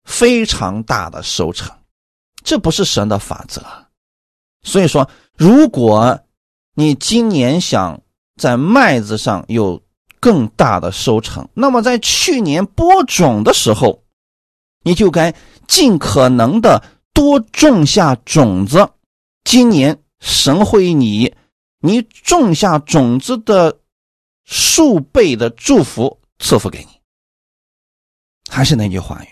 [0.05, 1.71] 非常大的收成。
[2.43, 3.61] 这不是神的法则。
[4.63, 5.07] 所以说，
[5.37, 6.19] 如果
[6.73, 8.01] 你今年想
[8.35, 9.83] 在麦子上有
[10.19, 14.03] 更大的收成，那么在去年播种的时候。
[14.83, 15.33] 你就该
[15.67, 18.89] 尽可能的多种下种子，
[19.43, 21.35] 今年神会你
[21.81, 23.79] 你种下种子的
[24.45, 26.87] 数倍的祝福赐福给你。
[28.49, 29.27] 还是那句话语，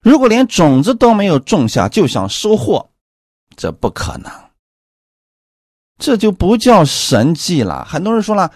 [0.00, 2.90] 如果连种子都没有种下就想收获，
[3.56, 4.32] 这不可能，
[5.98, 7.84] 这就不叫神迹了。
[7.84, 8.52] 很多人说了，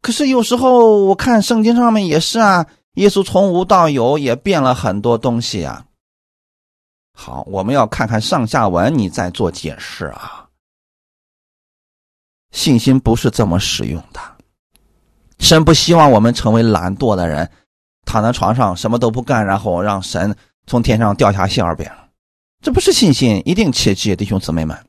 [0.00, 2.66] 可是有时候我看圣经上面也是啊。
[2.94, 5.86] 耶稣从无到有，也变了很多东西啊。
[7.12, 10.48] 好，我们要看看上下文，你再做解释啊。
[12.52, 14.20] 信心不是这么使用的，
[15.38, 17.50] 神不希望我们成为懒惰的人，
[18.04, 20.36] 躺在床上什么都不干，然后让神
[20.66, 21.90] 从天上掉下馅饼，
[22.62, 24.86] 这不是信心，一定切记，弟兄姊妹们。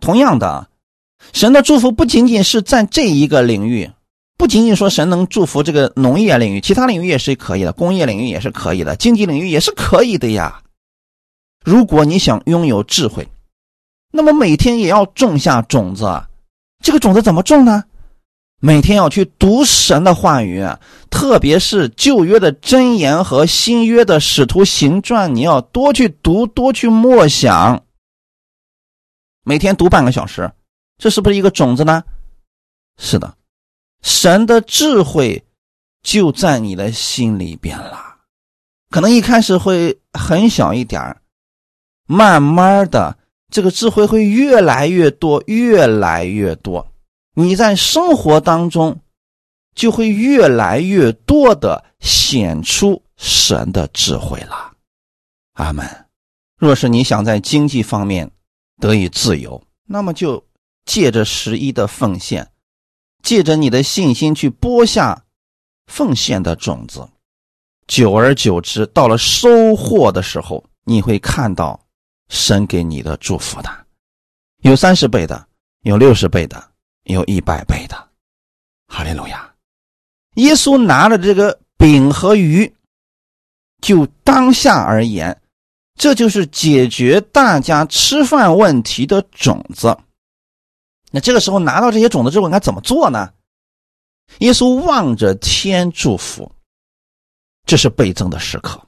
[0.00, 0.68] 同样的，
[1.32, 3.92] 神的祝福不仅仅是在这一个领域。
[4.36, 10.62] 不仅仅说神能祝福这个农业领域，其他领域也是可以的，工业领域也是可以的，经济领域也是可以的呀。
[11.64, 13.28] 如果你想拥有智慧，
[14.10, 16.24] 那么每天也要种下种子。
[16.82, 17.84] 这个种子怎么种呢？
[18.60, 20.64] 每天要去读神的话语，
[21.10, 27.84] 特别是旧约的箴言和新约的使徒行传，你要多去读，多去默想。
[29.44, 30.50] 每天读半个小时，
[30.98, 32.02] 这是不是一个种子呢？
[32.98, 33.34] 是的。
[34.04, 35.42] 神的智慧
[36.02, 38.18] 就在你的心里边了，
[38.90, 41.16] 可能一开始会很小一点，
[42.06, 43.16] 慢慢的，
[43.50, 46.86] 这个智慧会越来越多，越来越多。
[47.34, 49.00] 你在生活当中
[49.74, 54.74] 就会越来越多的显出神的智慧了。
[55.54, 55.88] 阿门。
[56.58, 58.30] 若是你想在经济方面
[58.78, 60.44] 得以自由，那么就
[60.84, 62.50] 借着十一的奉献，
[63.24, 65.24] 借着你的信心去播下
[65.86, 67.08] 奉献的种子。
[67.88, 71.78] 久而久之，到了收获的时候，你会看到
[72.28, 73.86] 神给你的祝福的，
[74.62, 75.46] 有三十倍的，
[75.82, 76.70] 有六十倍的，
[77.04, 78.08] 有一百倍的。
[78.86, 79.52] 哈利路亚！
[80.36, 82.74] 耶稣拿了这个饼和鱼，
[83.80, 85.40] 就当下而言，
[85.98, 89.96] 这就是解决大家吃饭问题的种子。
[91.14, 93.32] 那这个时候拿到这些种子之后，应该怎么做呢？
[94.40, 96.50] 耶稣望着天祝福。
[97.66, 98.84] 这是倍增的时刻，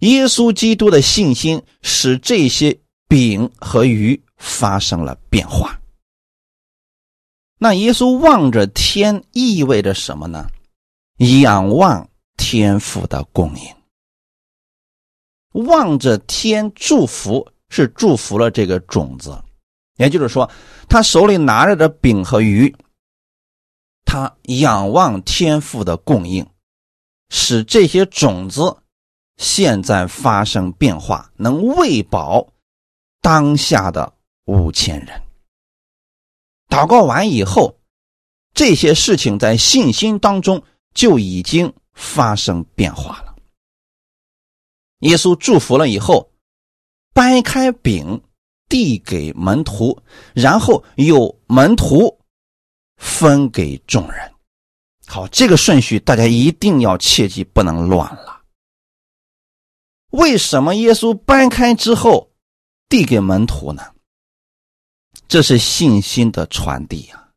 [0.00, 2.78] 耶稣基督的信心使这些
[3.08, 5.80] 饼和鱼发生了变化。
[7.58, 10.46] 那耶稣望着天意味着什么呢？
[11.40, 19.42] 仰望天父的供应，望着天祝福是祝福了这个种子，
[19.96, 20.50] 也就是说，
[20.88, 22.74] 他手里拿着的饼和鱼，
[24.04, 26.46] 他仰望天父的供应。
[27.28, 28.76] 使这些种子
[29.36, 32.52] 现在发生变化，能喂饱
[33.20, 35.22] 当下的五千人。
[36.68, 37.80] 祷告完以后，
[38.54, 40.62] 这些事情在信心当中
[40.94, 43.34] 就已经发生变化了。
[45.00, 46.30] 耶稣祝福了以后，
[47.12, 48.22] 掰开饼
[48.68, 50.02] 递给门徒，
[50.34, 52.18] 然后有门徒
[52.96, 54.32] 分给众人。
[55.06, 58.42] 好，这个顺序大家一定要切记，不能乱了。
[60.10, 62.32] 为什么耶稣掰开之后
[62.88, 63.82] 递给门徒呢？
[65.28, 67.28] 这是信心的传递呀。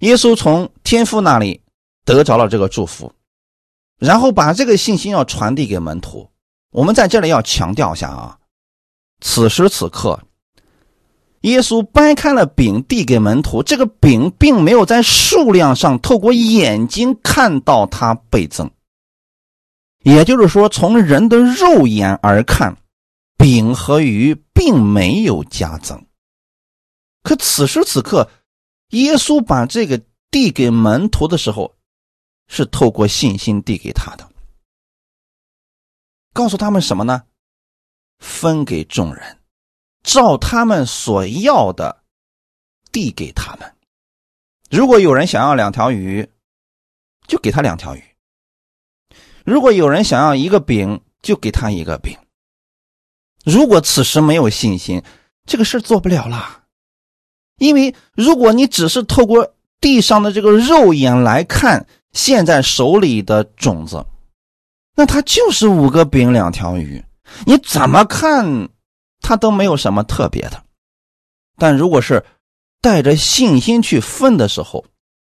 [0.00, 1.62] 耶稣从天父那里
[2.04, 3.12] 得着了这个祝福，
[3.98, 6.30] 然后把这个信心要传递给门徒。
[6.70, 8.38] 我们在这里要强调一下啊，
[9.20, 10.20] 此时此刻。
[11.40, 13.62] 耶稣掰开了饼，递给门徒。
[13.62, 18.70] 这个饼并没有在数量上透过眼睛看到它倍增，
[20.02, 22.76] 也就是说，从人的肉眼而看，
[23.38, 26.04] 饼和鱼并没有加增。
[27.22, 28.30] 可此时此刻，
[28.90, 31.74] 耶稣把这个递给门徒的时候，
[32.48, 34.30] 是透过信心递给他的，
[36.34, 37.22] 告诉他们什么呢？
[38.18, 39.39] 分给众人。
[40.02, 42.02] 照他们所要的
[42.92, 43.72] 递给他们。
[44.70, 46.28] 如果有人想要两条鱼，
[47.26, 48.00] 就给他两条鱼；
[49.44, 52.16] 如果有人想要一个饼，就给他一个饼。
[53.44, 55.02] 如果此时没有信心，
[55.44, 56.64] 这个事做不了了。
[57.58, 64.04] 因为如果你只是透过地上的这个肉眼来看现在手里的种子，
[64.94, 67.04] 那它就是五个饼两条鱼，
[67.44, 68.68] 你怎么看？
[69.30, 70.64] 他都没有什么特别的，
[71.56, 72.26] 但如果是
[72.80, 74.84] 带着信心去分的时候，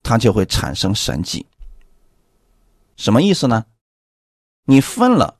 [0.03, 1.45] 他就会产生神迹。
[2.95, 3.65] 什么意思呢？
[4.63, 5.37] 你分了，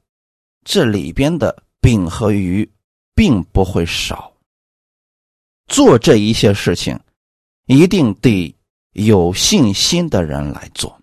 [0.65, 2.69] 这里边的饼和鱼
[3.15, 4.33] 并不会少。
[5.67, 6.99] 做这一些事情，
[7.67, 8.53] 一定得
[8.91, 10.99] 有信心的人来做。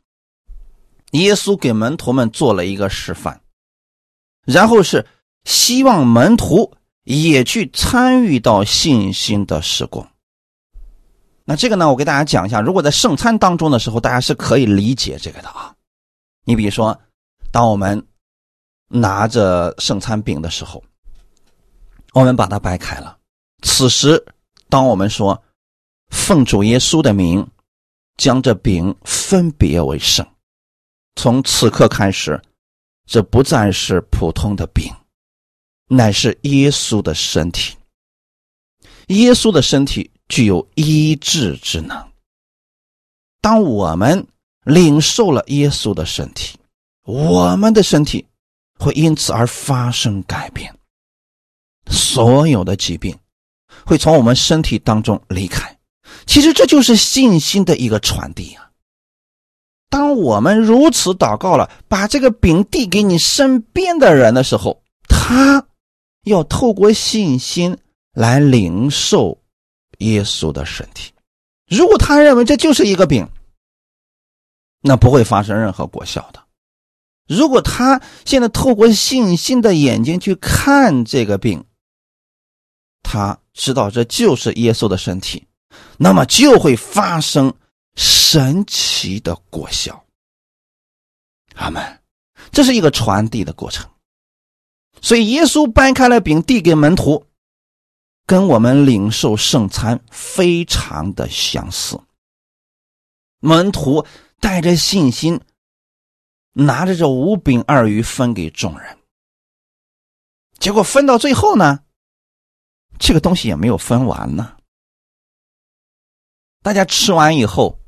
[1.13, 3.41] 耶稣给门徒们做了一个示范，
[4.45, 5.07] 然后是
[5.45, 6.71] 希望门徒。
[7.07, 10.07] 也去参与到信心的时光。
[11.45, 12.61] 那这个呢，我给大家讲一下。
[12.61, 15.73] 如果在圣餐当中的时候，大家是可以理解这个的啊。
[16.45, 17.01] 你比如说，
[17.53, 18.05] 当我们
[18.89, 20.83] 拿着圣餐饼的时候，
[22.13, 23.17] 我们把它掰开了。
[23.63, 24.27] 此时，
[24.69, 25.41] 当我们说
[26.11, 27.47] 奉主耶稣的名，
[28.17, 30.27] 将这饼分别为圣，
[31.15, 32.43] 从此刻开始，
[33.07, 34.93] 这不再是普通的饼。
[35.89, 37.76] 乃是耶稣的身体，
[39.07, 41.97] 耶稣的身体具有医治之能。
[43.41, 44.26] 当我们
[44.64, 46.59] 领受了耶稣的身体，
[47.05, 48.26] 我们的身体
[48.80, 50.76] 会因此而发生改变，
[51.89, 53.16] 所有的疾病
[53.84, 55.78] 会从我们身体当中离开。
[56.26, 58.70] 其实这就是信心的一个传递啊！
[59.89, 65.64] 当我们如此祷告了，把这个饼递给你身边的人的时候，他。
[66.27, 67.79] 要透过信心
[68.12, 69.41] 来领受
[69.99, 71.12] 耶稣的身体。
[71.68, 73.29] 如果他认为这就是一个饼，
[74.81, 76.45] 那不会发生任何果效的。
[77.29, 81.64] 如果他现在透过信心的眼睛去看这个病，
[83.03, 85.47] 他知道这就是耶稣的身体，
[85.97, 87.55] 那么就会发生
[87.95, 90.05] 神奇的果效。
[91.55, 92.01] 阿门。
[92.53, 93.89] 这是一个传递的过程，
[95.01, 97.27] 所以耶稣掰开了饼递给门徒，
[98.27, 102.01] 跟我们领受圣餐非常的相似。
[103.41, 104.07] 门徒
[104.41, 105.41] 带着信心。
[106.59, 108.97] 拿着这五饼二鱼分给众人，
[110.59, 111.81] 结果分到最后呢，
[112.99, 114.57] 这个东西也没有分完呢。
[116.63, 117.79] 大家吃完以后，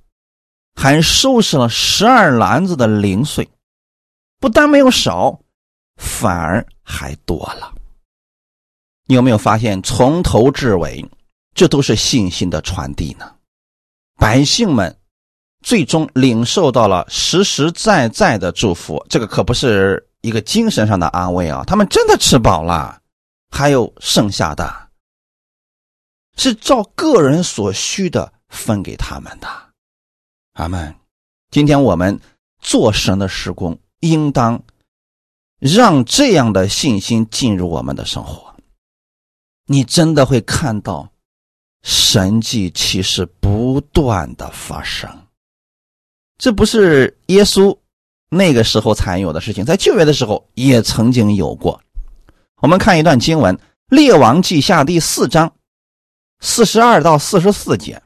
[0.74, 3.48] 还收拾了十二篮子的零碎，
[4.38, 5.40] 不但没有少，
[5.98, 7.74] 反而还多了。
[9.04, 11.04] 你有没有发现，从头至尾，
[11.54, 13.30] 这都是信心的传递呢？
[14.16, 14.96] 百姓们。
[15.60, 21.64] 最终领受到了实实在在的祝福，这个可不是一个精神上的安慰啊！
[21.66, 23.02] 他们真的吃饱了，
[23.50, 24.88] 还有剩下的，
[26.36, 29.48] 是照个人所需的分给他们的。
[30.52, 30.94] 阿门。
[31.50, 32.18] 今天我们
[32.60, 34.62] 做神的施工，应当
[35.58, 38.54] 让这样的信心进入我们的生活，
[39.66, 41.10] 你真的会看到
[41.82, 45.10] 神迹其实不断的发生。
[46.36, 47.76] 这不是耶稣
[48.28, 51.82] 那个时候才有的事情，在旧约的时候也曾经有过。
[52.62, 53.56] 我们看一段经文，
[53.88, 55.52] 《列王记下》第四章
[56.40, 58.00] 四十二到四十四节，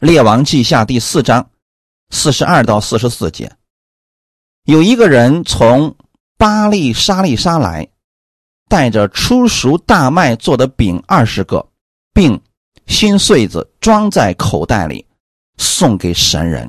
[0.06, 1.50] 《列王记下》第四章
[2.10, 3.50] 四十二到四十四节，
[4.66, 5.94] 有一个人从
[6.36, 7.88] 巴利沙利沙来，
[8.68, 11.64] 带着初熟大麦做的饼二十个，
[12.12, 12.40] 并
[12.88, 15.06] 新穗子装在口袋里。
[15.56, 16.68] 送给神人，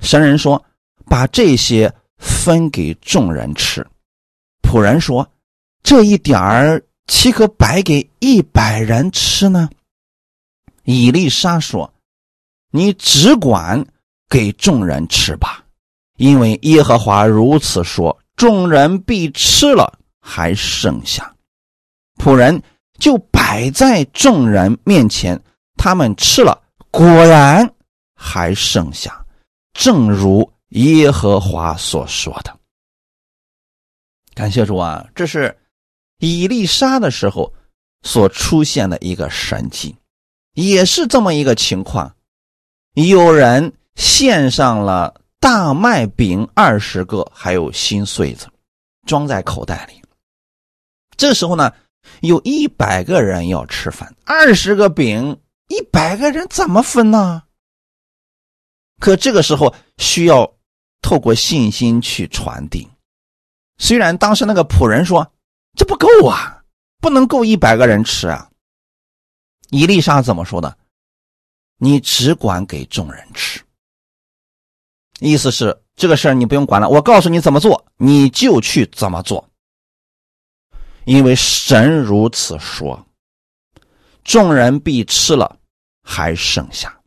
[0.00, 0.62] 神人说
[1.08, 3.84] ：“把这些分给众人吃。”
[4.62, 5.26] 仆人说
[5.82, 9.68] ：“这一点儿岂可白给一百人吃呢？”
[10.84, 11.92] 以丽莎说
[12.70, 13.84] ：“你只管
[14.28, 15.64] 给众人吃吧，
[16.20, 21.34] 因为耶和华如此说：众人必吃了，还剩下。”
[22.22, 22.62] 仆人
[22.98, 25.42] 就摆在众人面前，
[25.76, 27.68] 他们吃了，果然。
[28.22, 29.24] 还剩下，
[29.72, 32.54] 正如耶和华所说的。
[34.34, 35.56] 感谢主啊，这是
[36.18, 37.50] 以利沙的时候
[38.02, 39.96] 所出现的一个神迹，
[40.52, 42.14] 也是这么一个情况。
[42.92, 48.46] 有人献上了大麦饼二十个，还有新穗子，
[49.06, 50.02] 装在口袋里。
[51.16, 51.72] 这时候呢，
[52.20, 57.42] 有一百个人要吃饭，二十个饼，一百个人怎么分呢？
[59.00, 60.54] 可这个时候需要
[61.00, 62.86] 透过信心去传递。
[63.78, 65.32] 虽然当时那个仆人说
[65.74, 66.62] 这不够啊，
[67.00, 68.50] 不能够一百个人吃啊。
[69.70, 70.76] 伊丽莎怎么说的？
[71.78, 73.58] 你只管给众人吃。
[75.20, 79.48] 意思是这个事儿你不用管了，我告诉你怎么做，你就去怎么做。
[81.04, 83.06] 因为神如此说，
[84.24, 85.56] 众人必吃了，
[86.02, 87.00] 还剩下。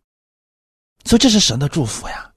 [1.06, 2.32] 所以这是神的祝福呀！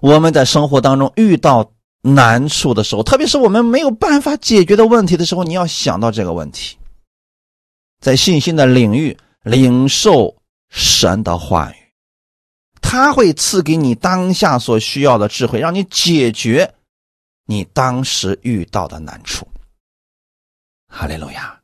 [0.00, 1.72] 我们在生活当中遇到
[2.02, 6.78] 难处的时候，特别是我们没有办法解决的问题的时候，你要想到这个问题，
[8.00, 10.34] 在信心的领域领受
[10.70, 11.79] 神的话语，
[12.90, 16.74] 他会赐给你当下所需要的智慧，让你解决
[17.46, 19.46] 你当时遇到的难处。
[20.88, 21.60] 哈利路亚！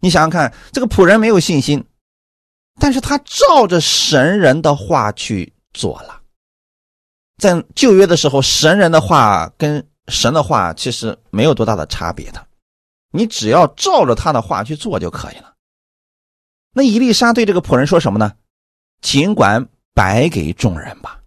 [0.00, 1.86] 你想想看，这个仆人没有信心。
[2.80, 6.20] 但是他照着神人的话去做了，
[7.38, 12.44] 在旧约的时候，神人的话跟神的话其实没有多大的差别的，
[13.12, 15.54] 你只要照着他的话去做就可以了。
[16.72, 18.32] 那伊丽莎对这个仆人说什么呢？
[19.00, 21.20] 尽管摆给众人吧，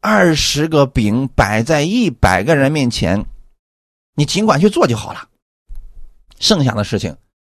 [0.00, 3.24] 二十个饼摆在一百个人面前，
[4.14, 5.28] 你尽管去做就好了，
[6.38, 7.16] 剩下的事情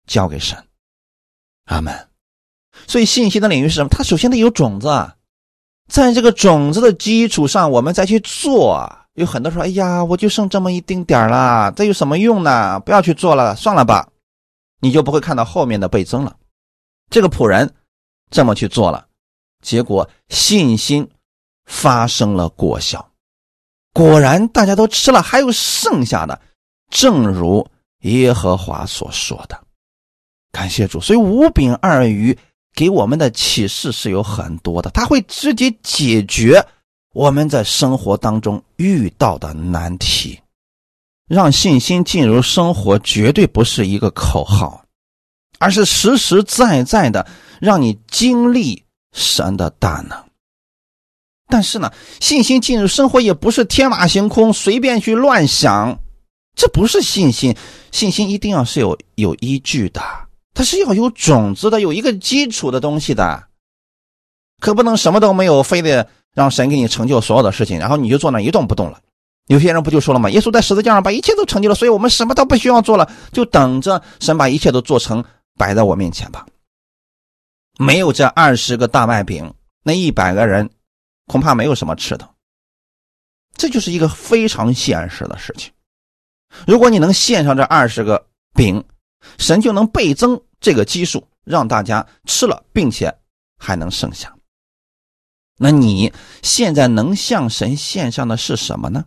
[0.08, 0.58] 交给神。
[1.66, 2.08] 阿门。
[2.88, 3.90] 所以信息的领域是什么？
[3.90, 5.14] 它首先得有种子，
[5.88, 8.98] 在这个种子的基础上，我们再去做。
[9.16, 12.80] 有很多说：“哎呀，我就剩这么一丁点儿了，这有什么用呢？
[12.80, 14.08] 不要去做了，算了吧。”
[14.80, 16.36] 你就不会看到后面的倍增了。
[17.10, 17.76] 这个仆人
[18.32, 19.06] 这么去做了，
[19.62, 21.10] 结果信心
[21.66, 23.12] 发生了果效，
[23.94, 26.42] 果然大家都吃了，还有剩下的，
[26.90, 27.68] 正如
[28.02, 29.60] 耶和华所说的。
[30.52, 32.38] 感谢主，所以五饼二鱼。
[32.74, 36.66] 给我们的启示是有很多的，它会直接解决
[37.14, 40.40] 我们在生活当中遇到的难题，
[41.28, 44.86] 让信心进入生活，绝对不是一个口号，
[45.60, 47.28] 而是实实在在的
[47.60, 48.82] 让你经历
[49.14, 50.18] 神的大能。
[51.48, 56.00] 但是呢，信心进入生活也不是天马行空，随便去乱想，
[56.56, 57.56] 这不是信心。
[57.92, 60.02] 信心一定要是有有依据的，
[60.54, 63.44] 它是要有种子的，有一个基础的东西的，
[64.60, 66.08] 可不能什么都没有，非得。
[66.34, 69.02] 让神给你成就所有的事情，然后你就坐那一动不动了。
[69.48, 70.30] 有些人不就说了吗？
[70.30, 75.22] 耶稣在十字架上把一切都成就了，所以我们什么都不需要做了，就等着神把一切都做成，
[75.58, 76.46] 摆在我面前吧。
[77.82, 79.52] 没有这二十个大麦饼，
[79.82, 80.70] 那一百个人
[81.26, 82.30] 恐怕没有什么吃的。
[83.56, 85.72] 这就是一个非常现实的事情。
[86.68, 88.84] 如果你能献上这二十个饼，
[89.40, 93.12] 神就能倍增这个基数，让大家吃了，并且
[93.58, 94.32] 还能剩下。
[95.58, 96.14] 那你
[96.44, 99.06] 现在能向神献上的是什么呢？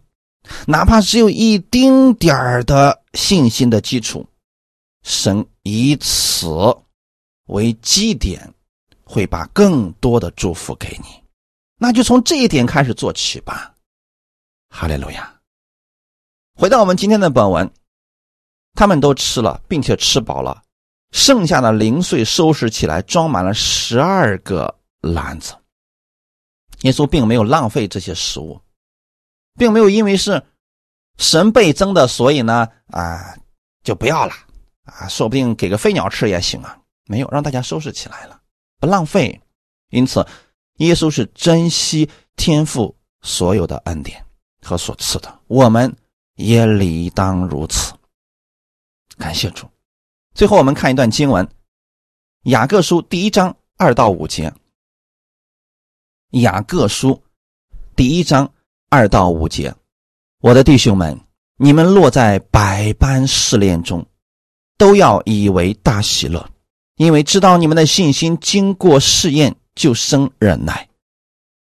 [0.67, 4.27] 哪怕只有一丁点儿的信心的基础，
[5.05, 6.49] 神以此
[7.47, 8.53] 为基点，
[9.05, 11.23] 会把更多的祝福给你。
[11.77, 13.75] 那就从这一点开始做起吧。
[14.71, 15.33] 哈利路亚！
[16.57, 17.71] 回到我们今天的本文，
[18.75, 20.63] 他们都吃了，并且吃饱了，
[21.13, 25.55] 剩下的零碎收拾起来，装满了十二个篮子。
[26.83, 28.61] 耶稣并没有浪费这些食物，
[29.55, 30.43] 并没有因为是
[31.19, 33.37] 神倍增的，所以呢啊
[33.83, 34.35] 就不要了
[34.85, 36.79] 啊，说不定给个飞鸟吃也行啊。
[37.07, 38.41] 没有让大家收拾起来了，
[38.85, 39.41] 浪费。
[39.91, 40.27] 因此，
[40.79, 44.25] 耶稣是珍惜天赋所有的恩典
[44.61, 45.95] 和所赐的，我们
[46.35, 47.93] 也理当如此。
[49.17, 49.67] 感谢主。
[50.35, 51.47] 最后，我们看一段经文，
[52.43, 54.53] 《雅各书》第一章二到五节。
[56.31, 57.23] 雅各书
[57.95, 58.53] 第一章
[58.91, 59.73] 二到五节，
[60.41, 61.17] 我的弟兄们，
[61.57, 64.05] 你们落在百般试炼中，
[64.77, 66.45] 都要以为大喜乐，
[66.97, 70.89] 因为知道你们的信心经过试验，就生忍耐。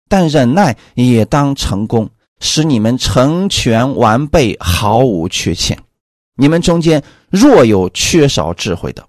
[0.07, 2.09] 但忍耐也当成功，
[2.39, 5.78] 使你们成全完备，毫无缺欠。
[6.36, 9.07] 你们中间若有缺少智慧的，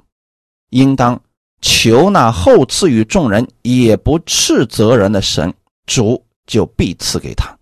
[0.70, 1.20] 应当。
[1.60, 5.52] 求那后赐予众人也不斥责人的神，
[5.86, 7.58] 主就必赐给他。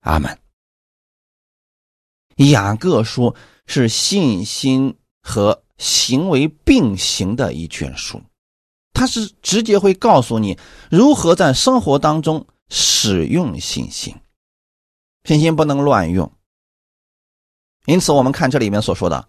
[0.00, 0.38] 阿门。
[2.36, 3.34] 雅各书
[3.64, 8.22] 是信心和行为并行的一卷书，
[8.92, 10.58] 它是直接会告诉你
[10.90, 14.14] 如何在生活当中使用信心。
[15.24, 16.30] 信心不能乱用。
[17.86, 19.26] 因此，我们看这里面所说的：“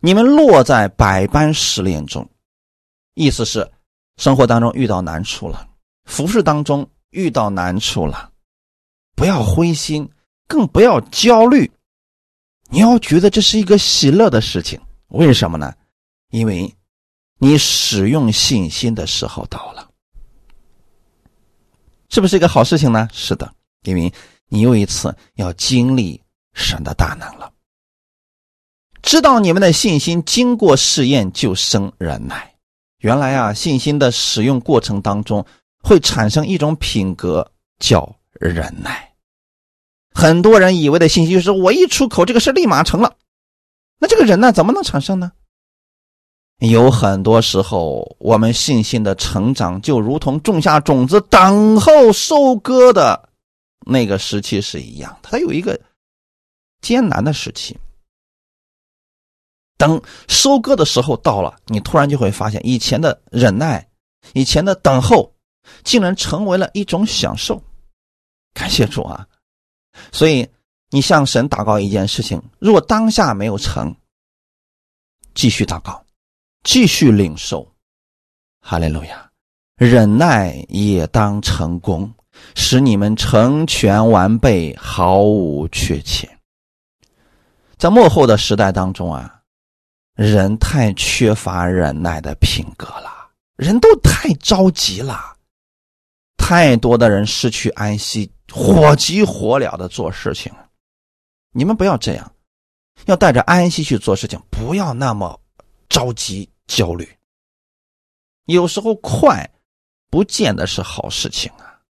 [0.00, 2.28] 你们落在百般试炼中。”
[3.14, 3.68] 意思是，
[4.18, 5.68] 生活当中遇到难处了，
[6.04, 8.30] 服饰当中遇到难处了，
[9.16, 10.08] 不要灰心，
[10.46, 11.68] 更不要焦虑。
[12.70, 15.74] 你要觉得这是一个喜乐的事情，为什么呢？
[16.30, 16.74] 因为，
[17.38, 19.88] 你使用信心的时候到了，
[22.10, 23.08] 是不是一个好事情呢？
[23.12, 24.12] 是的，因为
[24.48, 26.20] 你又一次要经历
[26.52, 27.52] 神的大能了。
[29.00, 32.54] 知道你们的信心经过试验，就生忍耐。
[32.98, 35.46] 原来啊，信心的使用过程当中
[35.82, 39.14] 会产生一种品格，叫忍耐。
[40.12, 43.16] 很多人以为的信心就是我一出口，这个事立马成了。
[43.98, 45.32] 那这个忍耐怎么能产生呢？
[46.58, 53.28] 有很多时候，我们信心的成长就如同种下种子，等候收割的
[53.86, 55.80] 那个时期是一样，它有一个
[56.80, 57.78] 艰难的时期。
[59.76, 63.88] 等收割的时候到了，你突然就会发现，以前的忍耐，
[64.34, 65.32] 以前的等候，
[65.84, 67.62] 竟然成为了一种享受。
[68.52, 69.24] 感谢主啊！
[70.10, 70.48] 所以
[70.90, 73.94] 你向神祷告一件事情，如果当下没有成，
[75.34, 76.04] 继续祷告，
[76.68, 77.66] 继续领受。
[78.60, 79.26] 哈利路亚！
[79.76, 82.12] 忍耐也当成功，
[82.54, 86.28] 使你们成全完备，毫无缺欠。
[87.78, 89.34] 在幕后的时代当中啊。
[90.14, 95.36] 人太缺乏忍耐的品格了，人都太着急了，
[96.36, 100.52] 太多的人失去安息，火急火燎的做事情。
[101.52, 102.32] 你们不要这样，
[103.06, 105.40] 要带着安息去做事情，不要那么
[105.88, 107.18] 着急焦虑。
[108.44, 109.50] 有时候快，
[110.08, 111.80] 不见得是好事情啊。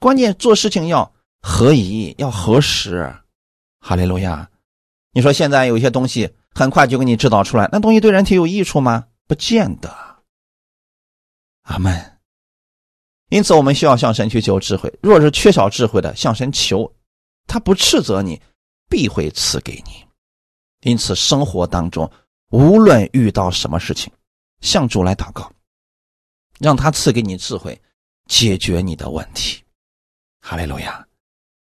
[0.00, 3.14] 关键做事情要合宜，要合时。
[3.78, 4.50] 哈利路亚！
[5.12, 6.34] 你说现在有些东西。
[6.56, 9.08] 很快就给你制造出来，那东西对人体有益处吗？
[9.26, 9.92] 不见得。
[11.62, 12.20] 阿门。
[13.28, 14.96] 因此，我们需要向神去求智慧。
[15.02, 16.94] 若是缺少智慧的，向神求，
[17.48, 18.40] 他不斥责你，
[18.88, 20.06] 必会赐给你。
[20.82, 22.08] 因此，生活当中
[22.54, 24.12] 无论遇到什么事情，
[24.60, 25.50] 向主来祷告，
[26.60, 27.76] 让他赐给你智慧，
[28.28, 29.60] 解决你的问题。
[30.40, 31.04] 哈利路亚！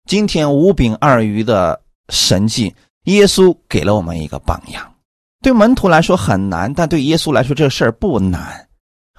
[0.06, 2.74] 今天五饼二鱼的神迹，
[3.04, 4.94] 耶稣给了我们一个榜样。
[5.40, 8.68] 对门徒来说很难，但对耶稣来说这事儿不难。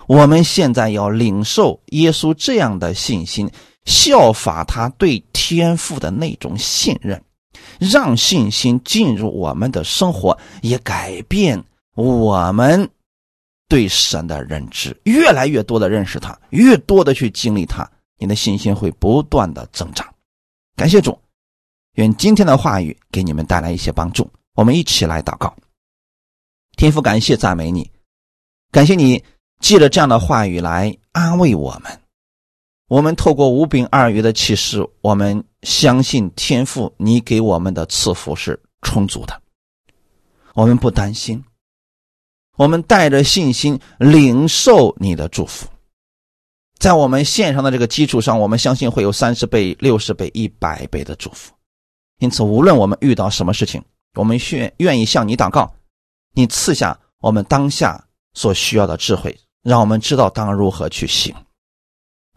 [0.06, 3.50] 我们现在要领受耶稣这样的信心，
[3.86, 7.24] 效法他对天父的那种信任，
[7.80, 11.64] 让信心进入我们的生活，也改变
[11.96, 12.90] 我们
[13.68, 14.96] 对神的认知。
[15.04, 20.08] 越来越多的认识他，越多的去经历他，你的信心会不断的增长。
[20.76, 21.18] 感谢主，
[21.94, 24.30] 愿今天的话语给你们带来一些帮助。
[24.56, 25.56] 我们一起来祷告，
[26.78, 27.90] 天父，感谢赞美你，
[28.72, 29.24] 感谢你。
[29.62, 32.00] 借着这样的话语来安慰我们，
[32.88, 39.42] 我们透过五饼二鱼的启示，我们相信天父，你给我们的赐福是充足的，
[40.54, 41.44] 我们不担心，
[42.58, 45.68] 我们带着信心领受你的祝福，
[46.78, 51.52] 在我们线上的这个基础上，我们相信会有三十倍、六十倍、一百倍的祝福。
[52.20, 53.84] 因此，无论我们遇到什么事情，
[54.14, 55.74] 我们愿愿意向你祷告，
[56.34, 58.06] 你赐下我们当下
[58.36, 59.36] 所需要的智慧。
[59.64, 61.36] 让我们知道当如何去行。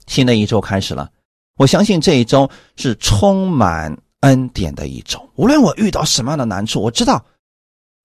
[0.09, 1.09] 新的一周开始了，
[1.57, 5.31] 我相信这一周是充满恩典的一周。
[5.37, 7.25] 无论我遇到什么样的难处，我知道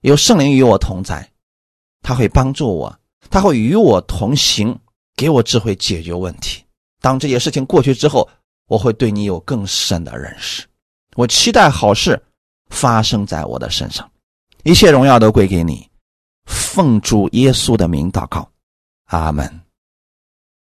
[0.02, 1.28] 有圣灵与我同在，
[2.04, 3.00] 他会帮助我，
[3.32, 4.78] 他会与我同行，
[5.16, 6.64] 给我智慧解决问题。
[7.02, 8.30] 当这些事情过去之后，
[8.68, 10.66] 我会对你有更深的认识。
[11.16, 12.22] 我期待好事
[12.70, 14.10] 发生在我的身上，
[14.64, 15.90] 一切荣耀都归给你。
[16.46, 18.50] 奉主耶稣的名祷告。
[19.06, 19.63] 阿门。